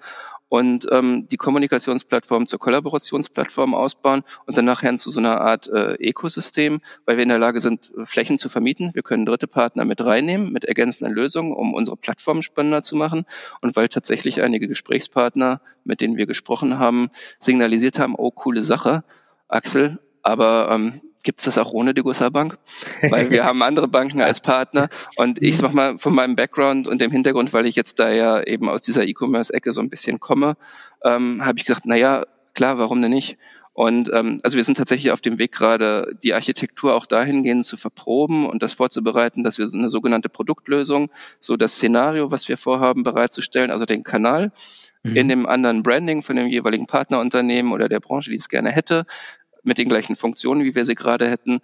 und 0.52 0.86
ähm, 0.90 1.28
die 1.30 1.38
Kommunikationsplattform 1.38 2.46
zur 2.46 2.58
Kollaborationsplattform 2.58 3.74
ausbauen 3.74 4.22
und 4.44 4.54
dann 4.54 4.66
nachher 4.66 4.94
zu 4.96 5.10
so 5.10 5.18
einer 5.18 5.40
Art 5.40 5.66
äh, 5.68 5.94
Ökosystem, 5.94 6.82
weil 7.06 7.16
wir 7.16 7.22
in 7.22 7.30
der 7.30 7.38
Lage 7.38 7.58
sind, 7.58 7.90
Flächen 8.04 8.36
zu 8.36 8.50
vermieten. 8.50 8.90
Wir 8.92 9.02
können 9.02 9.24
dritte 9.24 9.46
Partner 9.46 9.86
mit 9.86 10.04
reinnehmen, 10.04 10.52
mit 10.52 10.66
ergänzenden 10.66 11.14
Lösungen, 11.14 11.54
um 11.54 11.72
unsere 11.72 11.96
Plattform 11.96 12.42
spannender 12.42 12.82
zu 12.82 12.96
machen 12.96 13.24
und 13.62 13.76
weil 13.76 13.88
tatsächlich 13.88 14.42
einige 14.42 14.68
Gesprächspartner, 14.68 15.62
mit 15.84 16.02
denen 16.02 16.18
wir 16.18 16.26
gesprochen 16.26 16.78
haben, 16.78 17.08
signalisiert 17.38 17.98
haben, 17.98 18.14
oh, 18.14 18.30
coole 18.30 18.62
Sache, 18.62 19.04
Axel, 19.48 20.00
aber 20.20 20.68
ähm, 20.70 21.00
gibt 21.22 21.40
es 21.40 21.44
das 21.46 21.58
auch 21.58 21.72
ohne 21.72 21.94
die 21.94 22.02
Bank, 22.02 22.58
weil 23.08 23.30
wir 23.30 23.44
haben 23.44 23.62
andere 23.62 23.88
Banken 23.88 24.20
als 24.20 24.40
Partner 24.40 24.88
und 25.16 25.42
ich 25.42 25.56
sag 25.56 25.72
mal 25.72 25.98
von 25.98 26.14
meinem 26.14 26.36
Background 26.36 26.86
und 26.86 27.00
dem 27.00 27.10
Hintergrund, 27.10 27.52
weil 27.52 27.66
ich 27.66 27.76
jetzt 27.76 27.98
da 27.98 28.10
ja 28.10 28.42
eben 28.42 28.68
aus 28.68 28.82
dieser 28.82 29.04
E-Commerce-Ecke 29.04 29.72
so 29.72 29.80
ein 29.80 29.90
bisschen 29.90 30.20
komme, 30.20 30.56
ähm, 31.04 31.44
habe 31.44 31.58
ich 31.58 31.64
gesagt, 31.64 31.82
na 31.86 31.96
ja, 31.96 32.24
klar, 32.54 32.78
warum 32.78 33.00
denn 33.02 33.10
nicht? 33.10 33.38
Und 33.74 34.10
ähm, 34.12 34.38
also 34.42 34.56
wir 34.56 34.64
sind 34.64 34.76
tatsächlich 34.76 35.12
auf 35.12 35.22
dem 35.22 35.38
Weg 35.38 35.52
gerade, 35.52 36.14
die 36.22 36.34
Architektur 36.34 36.94
auch 36.94 37.06
dahingehend 37.06 37.64
zu 37.64 37.78
verproben 37.78 38.44
und 38.46 38.62
das 38.62 38.74
vorzubereiten, 38.74 39.44
dass 39.44 39.56
wir 39.56 39.66
eine 39.72 39.88
sogenannte 39.88 40.28
Produktlösung, 40.28 41.10
so 41.40 41.56
das 41.56 41.76
Szenario, 41.76 42.30
was 42.30 42.48
wir 42.48 42.58
vorhaben, 42.58 43.02
bereitzustellen, 43.02 43.70
also 43.70 43.86
den 43.86 44.04
Kanal 44.04 44.52
mhm. 45.02 45.16
in 45.16 45.28
dem 45.28 45.46
anderen 45.46 45.82
Branding 45.82 46.22
von 46.22 46.36
dem 46.36 46.48
jeweiligen 46.48 46.86
Partnerunternehmen 46.86 47.72
oder 47.72 47.88
der 47.88 48.00
Branche, 48.00 48.28
die 48.28 48.36
es 48.36 48.50
gerne 48.50 48.70
hätte, 48.70 49.06
mit 49.62 49.78
den 49.78 49.88
gleichen 49.88 50.16
Funktionen, 50.16 50.64
wie 50.64 50.74
wir 50.74 50.84
sie 50.84 50.94
gerade 50.94 51.28
hätten. 51.28 51.60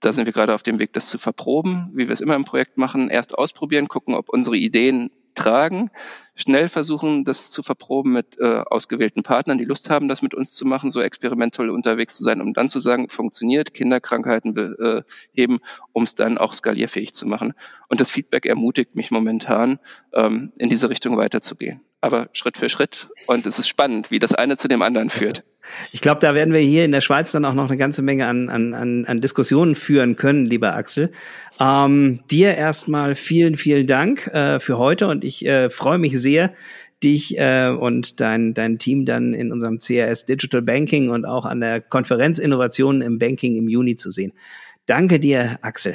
Da 0.00 0.12
sind 0.12 0.26
wir 0.26 0.32
gerade 0.32 0.54
auf 0.54 0.62
dem 0.62 0.78
Weg, 0.78 0.92
das 0.92 1.06
zu 1.08 1.18
verproben, 1.18 1.90
wie 1.94 2.08
wir 2.08 2.12
es 2.12 2.20
immer 2.20 2.34
im 2.34 2.44
Projekt 2.44 2.76
machen. 2.76 3.08
Erst 3.08 3.36
ausprobieren, 3.38 3.88
gucken, 3.88 4.14
ob 4.14 4.28
unsere 4.30 4.56
Ideen 4.56 5.10
tragen, 5.34 5.90
schnell 6.34 6.68
versuchen, 6.68 7.24
das 7.24 7.50
zu 7.50 7.62
verproben 7.62 8.12
mit 8.12 8.38
äh, 8.38 8.62
ausgewählten 8.66 9.22
Partnern, 9.22 9.58
die 9.58 9.64
Lust 9.64 9.88
haben, 9.88 10.08
das 10.08 10.20
mit 10.20 10.34
uns 10.34 10.52
zu 10.52 10.66
machen, 10.66 10.90
so 10.90 11.00
experimentell 11.00 11.70
unterwegs 11.70 12.16
zu 12.16 12.24
sein, 12.24 12.40
um 12.40 12.52
dann 12.52 12.68
zu 12.68 12.80
sagen, 12.80 13.08
funktioniert, 13.08 13.72
Kinderkrankheiten 13.72 14.52
beheben, 14.54 15.60
um 15.92 16.02
es 16.02 16.14
dann 16.14 16.36
auch 16.36 16.52
skalierfähig 16.52 17.14
zu 17.14 17.26
machen. 17.26 17.54
Und 17.88 18.00
das 18.00 18.10
Feedback 18.10 18.44
ermutigt 18.44 18.94
mich 18.94 19.10
momentan, 19.10 19.78
ähm, 20.12 20.52
in 20.58 20.68
diese 20.68 20.90
Richtung 20.90 21.16
weiterzugehen 21.16 21.80
aber 22.02 22.28
Schritt 22.32 22.58
für 22.58 22.68
Schritt. 22.68 23.08
Und 23.26 23.46
es 23.46 23.58
ist 23.58 23.68
spannend, 23.68 24.10
wie 24.10 24.18
das 24.18 24.34
eine 24.34 24.58
zu 24.58 24.68
dem 24.68 24.82
anderen 24.82 25.08
führt. 25.08 25.44
Ich 25.92 26.00
glaube, 26.00 26.20
da 26.20 26.34
werden 26.34 26.52
wir 26.52 26.60
hier 26.60 26.84
in 26.84 26.92
der 26.92 27.00
Schweiz 27.00 27.32
dann 27.32 27.44
auch 27.44 27.54
noch 27.54 27.68
eine 27.68 27.76
ganze 27.76 28.02
Menge 28.02 28.26
an, 28.26 28.48
an, 28.48 28.74
an, 28.74 29.04
an 29.04 29.20
Diskussionen 29.20 29.74
führen 29.74 30.16
können, 30.16 30.46
lieber 30.46 30.74
Axel. 30.74 31.10
Ähm, 31.60 32.20
dir 32.30 32.54
erstmal 32.54 33.14
vielen, 33.14 33.56
vielen 33.56 33.86
Dank 33.86 34.26
äh, 34.28 34.60
für 34.60 34.78
heute 34.78 35.08
und 35.08 35.24
ich 35.24 35.46
äh, 35.46 35.70
freue 35.70 35.98
mich 35.98 36.18
sehr, 36.20 36.52
dich 37.02 37.38
äh, 37.38 37.68
und 37.68 38.20
dein, 38.20 38.54
dein 38.54 38.78
Team 38.78 39.04
dann 39.06 39.34
in 39.34 39.52
unserem 39.52 39.78
CRS 39.78 40.24
Digital 40.24 40.62
Banking 40.62 41.10
und 41.10 41.24
auch 41.24 41.44
an 41.44 41.60
der 41.60 41.80
Konferenz 41.80 42.38
Innovationen 42.38 43.02
im 43.02 43.18
Banking 43.18 43.56
im 43.56 43.68
Juni 43.68 43.94
zu 43.94 44.10
sehen. 44.10 44.32
Danke 44.86 45.20
dir, 45.20 45.58
Axel. 45.62 45.94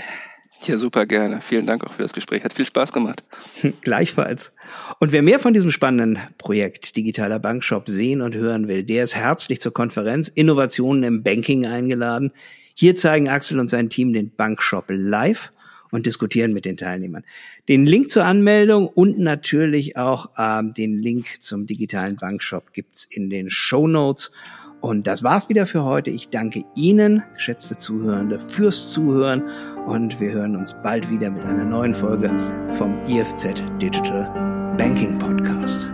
Ja, 0.63 0.77
super 0.77 1.05
gerne. 1.05 1.39
Vielen 1.41 1.65
Dank 1.65 1.85
auch 1.85 1.93
für 1.93 2.01
das 2.01 2.13
Gespräch. 2.13 2.43
Hat 2.43 2.53
viel 2.53 2.65
Spaß 2.65 2.91
gemacht. 2.91 3.23
Gleichfalls. 3.81 4.51
Und 4.99 5.11
wer 5.11 5.21
mehr 5.21 5.39
von 5.39 5.53
diesem 5.53 5.71
spannenden 5.71 6.19
Projekt 6.37 6.95
Digitaler 6.97 7.39
Bankshop 7.39 7.87
sehen 7.87 8.21
und 8.21 8.35
hören 8.35 8.67
will, 8.67 8.83
der 8.83 9.03
ist 9.03 9.15
herzlich 9.15 9.61
zur 9.61 9.73
Konferenz 9.73 10.29
Innovationen 10.29 11.03
im 11.03 11.23
Banking 11.23 11.65
eingeladen. 11.65 12.31
Hier 12.73 12.95
zeigen 12.95 13.29
Axel 13.29 13.59
und 13.59 13.69
sein 13.69 13.89
Team 13.89 14.13
den 14.13 14.31
Bankshop 14.35 14.85
live 14.89 15.51
und 15.91 16.05
diskutieren 16.05 16.53
mit 16.53 16.65
den 16.65 16.77
Teilnehmern. 16.77 17.23
Den 17.69 17.85
Link 17.85 18.09
zur 18.11 18.25
Anmeldung 18.25 18.87
und 18.87 19.19
natürlich 19.19 19.97
auch 19.97 20.31
ähm, 20.37 20.73
den 20.73 21.01
Link 21.01 21.41
zum 21.41 21.65
digitalen 21.65 22.17
Bankshop 22.17 22.73
gibt's 22.73 23.05
in 23.05 23.29
den 23.29 23.49
Show 23.49 23.87
Notes. 23.87 24.31
Und 24.79 25.07
das 25.07 25.23
war's 25.23 25.49
wieder 25.49 25.65
für 25.65 25.83
heute. 25.83 26.11
Ich 26.11 26.29
danke 26.29 26.63
Ihnen, 26.75 27.23
geschätzte 27.33 27.77
Zuhörende, 27.77 28.39
fürs 28.39 28.91
Zuhören 28.91 29.43
und 29.87 30.19
wir 30.19 30.31
hören 30.33 30.55
uns 30.55 30.73
bald 30.83 31.09
wieder 31.09 31.31
mit 31.31 31.43
einer 31.45 31.65
neuen 31.65 31.95
Folge 31.95 32.29
vom 32.73 33.01
IFZ 33.07 33.55
Digital 33.81 34.75
Banking 34.77 35.17
Podcast. 35.17 35.89